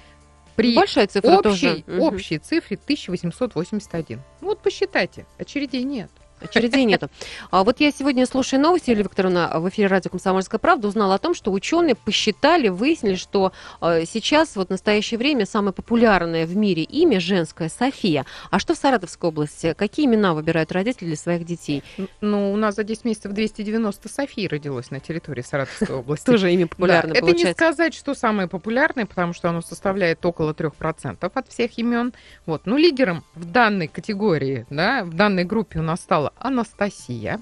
При 0.54 0.76
Большая 0.76 1.08
цифра 1.08 1.38
общей, 1.38 1.42
тоже. 1.42 1.82
Мгм. 1.88 2.00
общей 2.00 2.38
цифре 2.38 2.76
1881. 2.76 4.20
Ну 4.40 4.46
вот 4.46 4.62
посчитайте, 4.62 5.26
очередей 5.36 5.82
нет. 5.82 6.12
Очередей 6.44 6.84
нету. 6.84 7.08
А 7.50 7.64
вот 7.64 7.80
я 7.80 7.90
сегодня, 7.90 8.26
слушая 8.26 8.60
новости, 8.60 8.90
Юлия 8.90 9.04
Викторовна, 9.04 9.50
в 9.54 9.68
эфире 9.68 9.88
радио 9.88 10.10
«Комсомольская 10.10 10.58
правда», 10.58 10.88
узнала 10.88 11.14
о 11.14 11.18
том, 11.18 11.34
что 11.34 11.52
ученые 11.52 11.94
посчитали, 11.94 12.68
выяснили, 12.68 13.14
что 13.14 13.52
э, 13.80 14.04
сейчас, 14.06 14.56
вот 14.56 14.68
в 14.68 14.70
настоящее 14.70 15.18
время, 15.18 15.46
самое 15.46 15.72
популярное 15.72 16.46
в 16.46 16.56
мире 16.56 16.82
имя 16.82 17.20
женское– 17.20 17.68
София. 17.78 18.26
А 18.50 18.58
что 18.58 18.74
в 18.74 18.78
Саратовской 18.78 19.28
области? 19.28 19.74
Какие 19.76 20.06
имена 20.06 20.34
выбирают 20.34 20.72
родители 20.72 21.08
для 21.08 21.16
своих 21.16 21.44
детей? 21.44 21.82
Ну, 22.20 22.52
у 22.52 22.56
нас 22.56 22.76
за 22.76 22.84
10 22.84 23.04
месяцев 23.04 23.32
290 23.32 24.08
Софий 24.08 24.46
родилось 24.46 24.90
на 24.90 25.00
территории 25.00 25.42
Саратовской 25.42 25.96
области. 25.96 26.26
Тоже 26.32 26.52
имя 26.52 26.66
популярное 26.66 27.14
это 27.14 27.32
не 27.32 27.52
сказать, 27.52 27.94
что 27.94 28.14
самое 28.14 28.48
популярное, 28.48 29.06
потому 29.06 29.32
что 29.32 29.48
оно 29.48 29.60
составляет 29.62 30.24
около 30.24 30.52
3% 30.52 31.30
от 31.32 31.48
всех 31.48 31.78
имен. 31.78 32.12
Вот. 32.46 32.62
Ну, 32.64 32.76
лидером 32.76 33.24
в 33.34 33.44
данной 33.44 33.88
категории, 33.88 34.66
да, 34.70 35.04
в 35.04 35.14
данной 35.14 35.44
группе 35.44 35.78
у 35.78 35.82
нас 35.82 36.00
стала 36.00 36.31
Анастасия. 36.38 37.40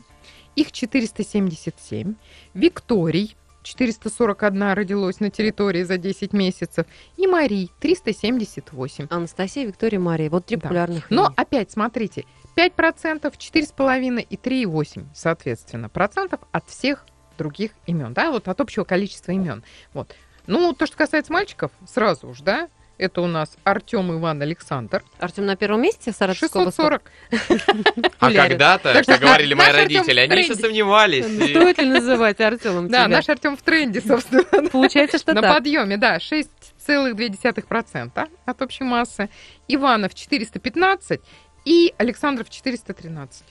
Их 0.57 0.73
477. 0.73 2.15
Викторий 2.55 3.37
441 3.63 4.73
родилось 4.73 5.21
на 5.21 5.31
территории 5.31 5.83
за 5.83 5.99
10 5.99 6.33
месяцев. 6.33 6.87
И 7.17 7.27
Марий 7.27 7.71
378. 7.81 9.07
Анастасия, 9.11 9.67
Виктория, 9.67 10.01
Мария. 10.01 10.31
Вот 10.31 10.47
три 10.47 10.57
Да. 10.57 10.63
популярных 10.63 11.11
Но 11.11 11.27
имени. 11.27 11.35
опять, 11.37 11.71
смотрите, 11.71 12.25
5%, 12.57 13.37
4,5% 13.37 14.27
и 14.29 14.37
3,8%, 14.37 15.07
соответственно, 15.15 15.89
процентов 15.89 16.41
от 16.53 16.69
всех 16.69 17.07
других 17.39 17.73
имен, 17.87 18.13
да, 18.13 18.31
вот 18.31 18.49
от 18.49 18.61
общего 18.61 18.85
количества 18.85 19.33
имен. 19.33 19.63
Вот. 19.95 20.15
Ну, 20.47 20.73
то, 20.73 20.87
что 20.87 20.97
касается 20.97 21.33
мальчиков, 21.33 21.71
сразу 21.87 22.29
уж, 22.29 22.41
да, 22.41 22.69
это 23.01 23.23
у 23.23 23.27
нас 23.27 23.57
Артем 23.65 24.13
Иван 24.13 24.41
Александр, 24.43 25.03
Артем 25.19 25.47
на 25.47 25.57
первом 25.57 25.83
месте 25.83 26.11
области? 26.11 26.35
640. 26.35 27.03
А 28.21 28.33
когда-то, 28.33 29.03
что 29.03 29.13
как 29.13 29.23
говорили 29.23 29.55
мои 29.55 29.73
родители, 29.73 30.21
они 30.21 30.43
еще 30.43 30.55
сомневались. 30.55 31.25
Стоит 31.25 31.79
ли 31.79 31.87
называть 31.87 32.41
Артемом 32.41 32.87
Да, 32.89 33.09
наш 33.09 33.29
Артем 33.29 33.57
в 33.57 33.63
тренде, 33.63 34.01
собственно, 34.01 34.45
Получается, 34.71 35.19
что 35.19 35.33
на 35.33 35.43
подъеме, 35.43 35.97
да, 35.97 36.19
6,2% 36.19 38.29
от 38.45 38.63
общей 38.63 38.85
массы. 38.85 39.29
Иванов 39.69 40.15
415 40.15 41.21
и 41.65 41.93
Александров 41.99 42.49
413. 42.51 43.45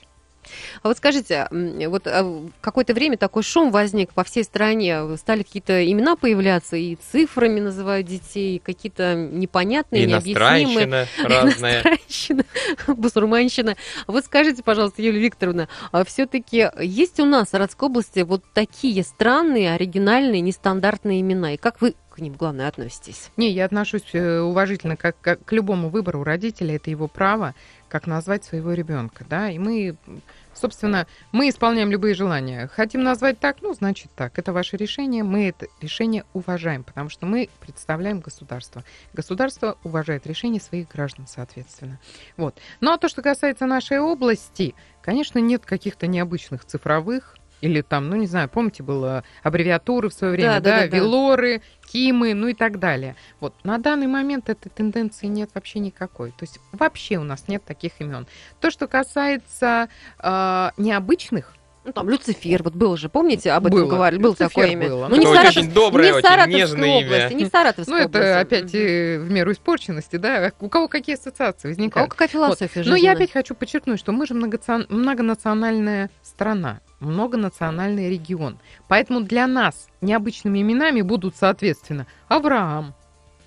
А 0.82 0.88
вот 0.88 0.96
скажите, 0.96 1.48
вот 1.50 2.06
а, 2.06 2.48
какое-то 2.60 2.94
время 2.94 3.16
такой 3.16 3.42
шум 3.42 3.70
возник 3.70 4.12
по 4.12 4.24
всей 4.24 4.44
стране, 4.44 5.16
стали 5.16 5.42
какие-то 5.42 5.90
имена 5.90 6.16
появляться, 6.16 6.76
и 6.76 6.96
цифрами 6.96 7.60
называют 7.60 8.06
детей, 8.06 8.60
какие-то 8.64 9.14
непонятные, 9.14 10.06
необъяснимые. 10.06 10.86
иностранщина 10.86 11.06
разная. 11.28 11.82
Иностранщина, 11.82 12.44
басурманщина. 12.88 13.76
Вот 14.06 14.24
скажите, 14.24 14.62
пожалуйста, 14.62 15.02
Юлия 15.02 15.20
Викторовна, 15.20 15.68
все-таки 16.06 16.68
есть 16.80 17.20
у 17.20 17.24
нас 17.24 17.48
в 17.48 17.50
Саратовской 17.50 17.88
области 17.88 18.20
вот 18.20 18.44
такие 18.54 19.02
странные, 19.02 19.74
оригинальные, 19.74 20.40
нестандартные 20.40 21.20
имена? 21.20 21.54
И 21.54 21.56
как 21.56 21.80
вы 21.80 21.94
к 22.10 22.18
ним, 22.18 22.34
главное, 22.34 22.68
относитесь? 22.68 23.30
Не, 23.36 23.50
я 23.50 23.64
отношусь 23.64 24.02
э, 24.12 24.40
уважительно 24.40 24.96
как, 24.96 25.16
как 25.20 25.44
к 25.44 25.52
любому 25.52 25.88
выбору 25.90 26.24
родителя, 26.24 26.76
это 26.76 26.90
его 26.90 27.08
право, 27.08 27.54
как 27.90 28.06
назвать 28.06 28.44
своего 28.44 28.72
ребенка, 28.72 29.26
да, 29.28 29.50
и 29.50 29.58
мы, 29.58 29.96
собственно, 30.54 31.06
мы 31.32 31.48
исполняем 31.48 31.90
любые 31.90 32.14
желания. 32.14 32.68
Хотим 32.68 33.02
назвать 33.02 33.38
так, 33.40 33.60
ну, 33.60 33.74
значит 33.74 34.10
так, 34.14 34.38
это 34.38 34.52
ваше 34.52 34.76
решение, 34.76 35.24
мы 35.24 35.48
это 35.48 35.66
решение 35.80 36.24
уважаем, 36.32 36.84
потому 36.84 37.10
что 37.10 37.26
мы 37.26 37.50
представляем 37.60 38.20
государство. 38.20 38.84
Государство 39.12 39.76
уважает 39.82 40.26
решения 40.26 40.60
своих 40.60 40.88
граждан, 40.88 41.26
соответственно. 41.26 41.98
Вот. 42.36 42.56
Ну, 42.80 42.92
а 42.92 42.98
то, 42.98 43.08
что 43.08 43.22
касается 43.22 43.66
нашей 43.66 43.98
области, 43.98 44.74
конечно, 45.02 45.40
нет 45.40 45.66
каких-то 45.66 46.06
необычных 46.06 46.64
цифровых 46.64 47.36
или 47.60 47.82
там, 47.82 48.08
ну, 48.08 48.16
не 48.16 48.26
знаю, 48.26 48.48
помните, 48.48 48.82
было 48.82 49.24
аббревиатуры 49.42 50.08
в 50.08 50.14
свое 50.14 50.32
время, 50.32 50.54
Да, 50.54 50.60
да, 50.60 50.80
да, 50.82 50.88
да. 50.88 50.96
Велоры, 50.96 51.62
Кимы, 51.90 52.34
ну 52.34 52.48
и 52.48 52.54
так 52.54 52.78
далее. 52.78 53.16
Вот 53.40 53.54
на 53.64 53.78
данный 53.78 54.06
момент 54.06 54.48
этой 54.48 54.68
тенденции 54.68 55.26
нет 55.26 55.50
вообще 55.54 55.80
никакой. 55.80 56.30
То 56.30 56.42
есть 56.42 56.60
вообще 56.72 57.18
у 57.18 57.24
нас 57.24 57.48
нет 57.48 57.64
таких 57.64 58.00
имен. 58.00 58.26
То, 58.60 58.70
что 58.70 58.86
касается 58.86 59.88
э, 60.18 60.70
необычных, 60.76 61.54
Ну, 61.82 61.92
там 61.92 62.10
Люцифер, 62.10 62.62
вот 62.62 62.74
был 62.74 62.96
же, 62.98 63.08
помните, 63.08 63.52
об 63.52 63.66
этом 63.66 63.80
Было. 63.80 63.88
говорили, 63.90 64.20
было 64.20 64.32
Люцифер 64.32 64.48
такое 64.50 64.66
имя. 64.68 64.88
было. 64.90 65.08
Ну, 65.08 65.16
не 65.16 65.24
Это 65.24 65.28
в 65.28 65.30
очень 65.32 65.62
Саратов- 65.62 65.72
доброе, 65.72 66.04
не 66.06 66.12
очень 66.12 66.28
Саратовской 66.28 66.60
нежное 66.60 66.88
имя. 66.88 67.06
области, 67.06 67.32
не 67.32 67.44
в 67.44 67.48
Саратовской 67.48 67.94
ну 67.94 68.00
это 68.00 68.18
области. 68.18 68.36
опять 68.42 68.74
э, 68.74 69.18
в 69.18 69.30
меру 69.30 69.52
испорченности, 69.52 70.16
да, 70.16 70.52
у 70.60 70.68
кого 70.68 70.88
какие 70.88 71.14
ассоциации 71.14 71.68
У 71.68 71.70
кого 71.70 71.76
возникают. 71.76 72.10
какая 72.10 72.28
философия 72.28 72.82
Но 72.84 72.96
я 72.96 73.12
опять 73.12 73.32
хочу 73.32 73.54
подчеркнуть, 73.54 73.98
что 73.98 74.12
мы 74.12 74.26
же 74.26 74.34
многонациональная 74.34 76.10
страна, 76.22 76.80
многонациональный 77.00 78.10
регион. 78.10 78.58
Поэтому 78.86 79.20
для 79.22 79.46
нас 79.46 79.88
необычными 80.02 80.60
именами 80.60 81.00
будут, 81.00 81.34
соответственно, 81.36 82.06
Авраам, 82.28 82.94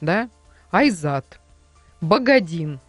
да, 0.01 0.27
Айзат, 0.71 1.39
Богодин. 2.01 2.79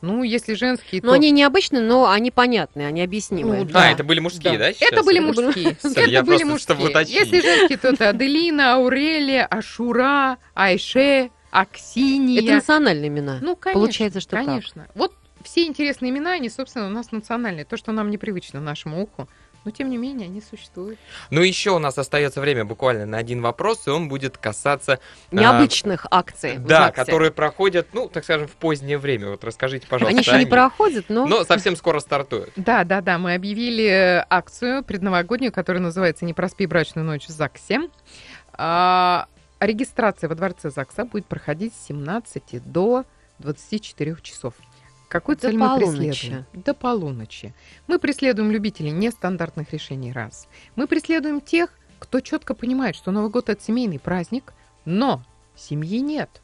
Ну, 0.00 0.22
если 0.22 0.54
женские, 0.54 1.00
Но 1.02 1.08
то... 1.08 1.14
они 1.14 1.30
необычные, 1.32 1.82
но 1.82 2.08
они 2.08 2.30
понятные, 2.30 2.86
они 2.86 3.02
объяснимые. 3.02 3.64
Ну, 3.64 3.70
да. 3.70 3.88
А, 3.88 3.90
это 3.90 4.04
были 4.04 4.20
мужские, 4.20 4.56
да, 4.56 4.72
сейчас? 4.72 4.92
Это 4.92 5.02
были 5.02 5.18
мужские. 5.18 5.76
Это 5.82 6.22
были 6.22 6.44
мужские. 6.44 7.04
Если 7.06 7.40
женские, 7.40 7.78
то 7.78 7.88
это 7.88 8.10
Аделина, 8.10 8.74
Аурелия, 8.74 9.46
Ашура, 9.46 10.38
Айше, 10.54 11.30
Аксинья. 11.50 12.42
Это 12.42 12.54
национальные 12.54 13.08
имена. 13.08 13.38
Ну, 13.40 13.56
конечно. 13.56 13.80
Получается, 13.80 14.20
что 14.20 14.32
так. 14.32 14.46
Конечно. 14.46 14.86
Вот 14.94 15.14
все 15.42 15.66
интересные 15.66 16.10
имена, 16.10 16.32
они, 16.32 16.48
собственно, 16.48 16.86
у 16.86 16.90
нас 16.90 17.10
национальные. 17.10 17.64
То, 17.64 17.76
что 17.76 17.92
нам 17.92 18.10
непривычно 18.10 18.60
нашему 18.60 19.02
уху, 19.02 19.28
но 19.64 19.70
тем 19.70 19.90
не 19.90 19.96
менее 19.96 20.26
они 20.26 20.40
существуют. 20.40 20.98
Ну, 21.30 21.42
еще 21.42 21.70
у 21.70 21.78
нас 21.78 21.98
остается 21.98 22.40
время 22.40 22.64
буквально 22.64 23.06
на 23.06 23.18
один 23.18 23.42
вопрос, 23.42 23.86
и 23.86 23.90
он 23.90 24.08
будет 24.08 24.38
касаться, 24.38 24.98
Необычных 25.30 26.06
акций. 26.10 26.56
в 26.56 26.66
да, 26.66 26.86
ЗАГСе. 26.86 27.04
которые 27.04 27.30
проходят, 27.30 27.88
ну, 27.92 28.08
так 28.08 28.24
скажем, 28.24 28.48
в 28.48 28.52
позднее 28.52 28.98
время. 28.98 29.30
Вот 29.30 29.44
расскажите, 29.44 29.86
пожалуйста. 29.86 30.10
Они 30.10 30.20
еще 30.20 30.38
не 30.38 30.46
проходят, 30.46 31.06
но... 31.08 31.26
Но 31.26 31.44
совсем 31.44 31.76
скоро 31.76 32.00
стартуют. 32.00 32.50
Да, 32.56 32.84
да, 32.84 33.00
да, 33.00 33.18
мы 33.18 33.34
объявили 33.34 33.84
э, 33.84 34.26
акцию 34.28 34.82
предновогоднюю, 34.84 35.52
которая 35.52 35.82
называется 35.82 36.24
«Не 36.24 36.34
проспи 36.34 36.66
брачную 36.66 37.06
ночь 37.06 37.26
в 37.26 37.30
ЗАГСе». 37.30 37.88
А, 38.52 39.26
регистрация 39.60 40.28
во 40.28 40.34
дворце 40.34 40.70
ЗАГСа 40.70 41.04
будет 41.04 41.26
проходить 41.26 41.74
с 41.74 41.86
17 41.86 42.62
до 42.70 43.04
24 43.38 44.16
часов. 44.22 44.54
Какую 45.08 45.36
До 45.36 45.42
цель 45.42 45.56
мы 45.56 45.66
полуночи. 45.66 46.08
преследуем? 46.10 46.46
До 46.52 46.74
полуночи. 46.74 47.54
Мы 47.86 47.98
преследуем 47.98 48.50
любителей 48.50 48.90
нестандартных 48.90 49.72
решений 49.72 50.12
раз. 50.12 50.48
Мы 50.76 50.86
преследуем 50.86 51.40
тех, 51.40 51.70
кто 51.98 52.20
четко 52.20 52.54
понимает, 52.54 52.94
что 52.94 53.10
Новый 53.10 53.30
год 53.30 53.48
это 53.48 53.62
семейный 53.62 53.98
праздник, 53.98 54.52
но 54.84 55.22
семьи 55.56 56.00
нет. 56.00 56.42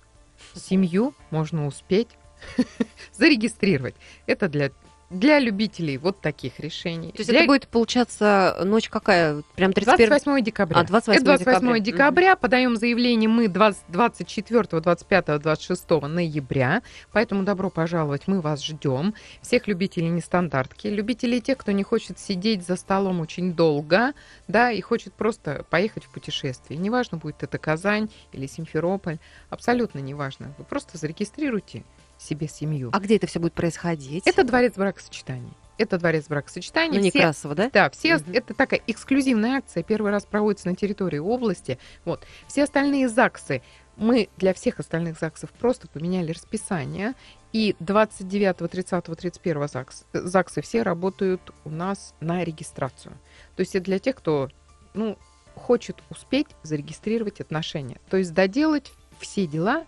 Семью 0.55 1.14
можно 1.31 1.66
успеть 1.66 2.09
зарегистрировать. 3.12 3.94
Это 4.27 4.48
для, 4.48 4.72
для 5.11 5.38
любителей 5.38 5.99
вот 5.99 6.21
таких 6.21 6.61
решений. 6.61 7.11
То 7.12 7.19
есть 7.19 7.31
Для 7.31 7.40
это 7.40 7.47
будет, 7.47 7.69
получаться, 7.69 8.61
ночь 8.64 8.88
какая? 8.88 9.43
Прям 9.55 9.73
31 9.73 10.09
28 10.09 10.45
декабря. 10.45 10.81
А, 10.81 10.85
28 10.85 11.17
Это 11.17 11.25
28 11.25 11.61
декабря. 11.61 11.81
декабря. 11.81 12.37
Подаем 12.37 12.77
заявление 12.77 13.29
мы 13.29 13.49
20 13.49 13.85
24, 13.88 14.81
25, 14.81 15.40
26 15.40 15.90
ноября. 16.09 16.83
Поэтому 17.12 17.43
добро 17.43 17.71
пожаловать, 17.71 18.23
мы 18.27 18.40
вас 18.40 18.64
ждем. 18.64 19.14
Всех 19.43 19.67
любителей 19.69 20.09
нестандартки, 20.09 20.88
любителей 20.88 21.40
тех, 21.40 21.59
кто 21.59 21.73
не 21.73 21.83
хочет 21.83 22.19
сидеть 22.19 22.67
за 22.67 22.77
столом 22.77 23.21
очень 23.21 23.53
долго, 23.53 24.12
да, 24.49 24.71
и 24.71 24.81
хочет 24.81 25.12
просто 25.12 25.64
поехать 25.71 26.05
в 26.05 26.11
путешествие. 26.11 26.79
Неважно, 26.79 27.19
будет 27.19 27.43
это 27.43 27.59
Казань 27.59 28.09
или 28.33 28.47
Симферополь, 28.47 29.19
абсолютно 29.51 29.99
неважно. 29.99 30.55
Вы 30.59 30.64
просто 30.64 30.99
зарегистрируйте 30.99 31.85
себе 32.18 32.48
семью. 32.48 32.90
А 32.92 33.00
где 33.00 33.16
это 33.16 33.27
все 33.27 33.40
будет 33.40 33.55
происходить? 33.55 34.27
Это 34.27 34.44
дворец 34.44 34.74
бракосочетаний. 34.74 35.53
Это 35.77 35.98
дворец 35.98 36.27
бракосочетаний. 36.29 36.98
ну, 36.98 37.05
Некрасово, 37.05 37.55
да? 37.55 37.70
да, 37.72 37.90
все, 37.90 38.16
Мгм. 38.18 38.33
это 38.33 38.55
такая 38.55 38.81
эксклюзивная 38.87 39.59
акция, 39.59 39.83
первый 39.83 40.12
раз 40.12 40.24
проводится 40.24 40.68
на 40.68 40.77
территории 40.77 41.18
области. 41.18 41.79
Вот. 42.05 42.24
Все 42.46 42.62
остальные 42.64 43.09
ЗАГСы 43.09 43.62
Мы 43.96 44.29
для 44.38 44.53
всех 44.55 44.81
остальных 44.81 45.18
ЗАГСов 45.20 45.50
просто 45.53 45.87
поменяли 45.87 46.33
расписание, 46.33 47.14
и 47.53 47.77
29, 47.79 48.68
30, 48.68 49.05
31 49.05 49.68
ЗАГС, 49.68 50.05
э, 50.12 50.20
ЗАГСы 50.22 50.62
все 50.62 50.83
работают 50.83 51.40
у 51.64 51.70
нас 51.70 52.12
на 52.18 52.42
регистрацию. 52.42 53.14
То 53.55 53.61
есть 53.61 53.77
это 53.77 53.85
для 53.85 54.00
тех, 54.00 54.16
кто 54.16 54.48
ну, 54.94 55.16
хочет 55.55 56.03
успеть 56.11 56.48
зарегистрировать 56.64 57.40
отношения. 57.40 58.00
То 58.11 58.16
есть 58.16 58.35
доделать 58.35 58.90
все 59.20 59.46
дела 59.46 59.85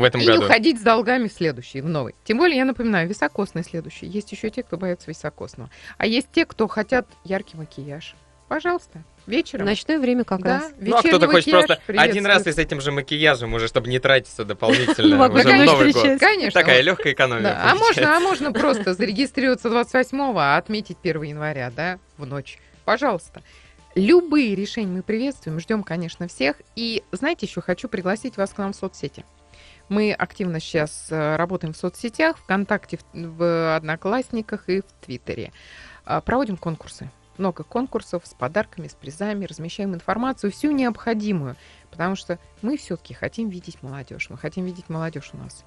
В 0.00 0.04
этом 0.04 0.20
и 0.20 0.26
году. 0.26 0.44
уходить 0.44 0.78
с 0.78 0.82
долгами 0.82 1.28
в 1.28 1.32
следующий, 1.32 1.80
в 1.80 1.88
новый. 1.88 2.14
Тем 2.24 2.38
более, 2.38 2.58
я 2.58 2.64
напоминаю, 2.64 3.08
високосный 3.08 3.64
следующий. 3.64 4.06
Есть 4.06 4.32
еще 4.32 4.50
те, 4.50 4.62
кто 4.62 4.76
боятся 4.76 5.10
високосного. 5.10 5.70
А 5.98 6.06
есть 6.06 6.28
те, 6.32 6.44
кто 6.44 6.68
хотят 6.68 7.06
яркий 7.24 7.56
макияж. 7.56 8.14
Пожалуйста, 8.48 9.02
вечером. 9.26 9.66
Ночное 9.66 9.98
время 9.98 10.22
как 10.22 10.40
да, 10.40 10.60
раз. 10.60 10.72
Ну, 10.78 10.96
а 10.96 11.02
кто-то 11.02 11.26
хочет 11.26 11.50
просто 11.50 11.80
один 11.88 12.26
раз 12.26 12.46
и 12.46 12.52
с 12.52 12.58
этим 12.58 12.80
же 12.80 12.92
макияжем, 12.92 13.52
уже 13.54 13.66
чтобы 13.66 13.88
не 13.88 13.98
тратиться 13.98 14.44
дополнительно 14.44 15.16
Новогоднюю 15.16 15.56
уже 15.56 15.62
в 15.62 15.66
Новый 15.66 15.92
год. 15.92 16.20
Конечно. 16.20 16.60
Такая 16.60 16.80
легкая 16.80 17.12
экономия. 17.12 17.58
А 17.60 17.74
можно, 17.74 18.16
а 18.16 18.20
можно 18.20 18.52
просто 18.52 18.94
зарегистрироваться 18.94 19.68
28-го, 19.68 20.38
а 20.38 20.56
отметить 20.56 20.98
1 21.02 21.22
января, 21.22 21.72
да, 21.74 21.98
в 22.18 22.26
ночь. 22.26 22.58
Пожалуйста. 22.84 23.42
Любые 23.96 24.54
решения 24.54 24.92
мы 24.92 25.02
приветствуем, 25.02 25.58
ждем, 25.58 25.82
конечно, 25.82 26.28
всех. 26.28 26.56
И 26.76 27.02
знаете, 27.12 27.46
еще 27.46 27.62
хочу 27.62 27.88
пригласить 27.88 28.36
вас 28.36 28.50
к 28.50 28.58
нам 28.58 28.74
в 28.74 28.76
соцсети. 28.76 29.24
Мы 29.88 30.12
активно 30.12 30.58
сейчас 30.60 31.08
э, 31.10 31.36
работаем 31.36 31.72
в 31.72 31.76
соцсетях, 31.76 32.38
ВКонтакте, 32.38 32.98
в- 33.12 33.76
Одноклассниках 33.76 34.68
и 34.68 34.80
в 34.80 35.04
Твиттере. 35.04 35.52
А, 36.04 36.20
Проводим 36.20 36.56
конкурсы. 36.56 37.10
Много 37.38 37.62
конкурсов 37.64 38.22
с 38.26 38.34
подарками, 38.34 38.88
с 38.88 38.94
призами, 38.94 39.44
размещаем 39.44 39.94
информацию, 39.94 40.50
всю 40.50 40.70
необходимую. 40.72 41.54
Потому 41.90 42.16
что 42.16 42.38
мы 42.62 42.76
все-таки 42.78 43.14
хотим 43.14 43.48
видеть 43.48 43.82
молодежь. 43.82 44.28
Мы 44.30 44.38
хотим 44.38 44.64
видеть 44.64 44.88
молодежь 44.88 45.30
у 45.34 45.36
нас. 45.36 45.64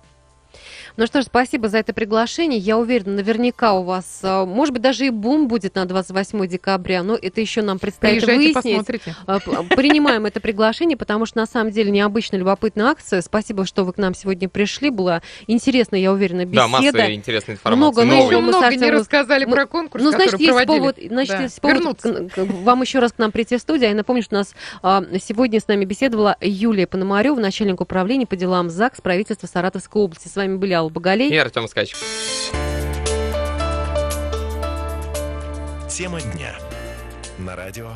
Ну 0.98 1.06
что 1.06 1.22
ж, 1.22 1.26
спасибо 1.26 1.70
за 1.70 1.78
это 1.80 1.94
приглашение. 1.94 2.60
Я 2.60 2.78
уверена, 2.78 3.16
наверняка 3.16 3.74
у 3.74 3.84
вас, 3.84 4.20
э, 4.24 4.46
может 4.46 4.74
быть, 4.74 4.82
даже 4.82 5.06
и 5.06 5.10
бум 5.10 5.48
будет 5.48 5.76
на 5.76 5.86
28 5.86 6.48
декабря, 6.48 7.04
но 7.04 7.16
это 7.16 7.40
еще 7.40 7.62
нам 7.62 7.80
предстоит 7.80 8.24
Приезжайте, 8.24 8.54
выяснить. 8.54 8.78
посмотрите. 8.78 9.16
Э, 9.28 9.40
Принимаем 9.76 10.26
это 10.26 10.40
приглашение, 10.40 10.98
потому 10.98 11.26
что 11.26 11.38
на 11.38 11.46
самом 11.46 11.72
деле 11.72 11.92
необычная, 11.92 12.40
любопытная 12.40 12.88
акция. 12.88 13.22
Спасибо, 13.22 13.66
что 13.66 13.84
вы 13.86 13.94
к 13.94 13.98
нам 13.98 14.14
сегодня 14.14 14.50
пришли. 14.50 14.90
Была 14.90 15.22
интересная, 15.48 16.00
я 16.00 16.12
уверена, 16.12 16.46
беседа. 16.46 16.56
Да, 16.64 16.68
масса 16.68 17.14
интересной 17.14 17.54
информации. 17.56 17.80
Много 17.80 18.04
нового. 18.04 18.28
еще 18.32 18.42
много 18.42 18.76
не 18.76 18.92
рассказали 18.92 19.46
мы- 19.46 19.52
про 19.56 19.66
конкурс, 19.68 20.04
Ну, 20.04 20.10
значит, 20.12 20.32
который 20.32 20.42
есть 20.44 20.52
проводили. 20.52 20.78
повод, 20.80 20.96
значит, 21.10 21.36
Да, 21.38 21.44
есть 21.44 21.62
повод 21.62 21.78
вернуться. 21.78 22.14
к- 22.14 22.34
к- 22.36 22.46
вам 22.64 22.82
еще 22.82 23.00
раз 23.00 23.14
к 23.14 23.18
нам 23.20 23.32
прийти 23.32 23.58
в 23.58 23.62
студию. 23.62 23.88
А 23.88 23.90
Я 23.92 23.96
напомню, 23.96 24.24
что 24.24 24.36
у 24.36 24.40
нас 24.40 24.54
а, 24.82 25.04
сегодня 25.22 25.60
с 25.60 25.68
нами 25.68 25.86
беседовала 25.86 26.36
Юлия 26.42 26.88
Пономарева, 26.88 27.40
начальник 27.40 27.80
управления 27.82 28.26
по 28.26 28.36
делам 28.36 28.70
ЗАГС 28.70 29.02
правительства 29.02 29.48
Саратовской 29.48 30.02
области. 30.02 30.28
С 30.28 30.36
вами 30.40 30.56
были 30.56 30.74
Алла 30.74 30.90
Боголей. 30.90 31.30
И 31.30 31.38
Артем 31.38 31.68
Скач. 31.68 31.94
Тема 35.90 36.22
дня. 36.22 36.56
На 37.38 37.56
радио. 37.56 37.92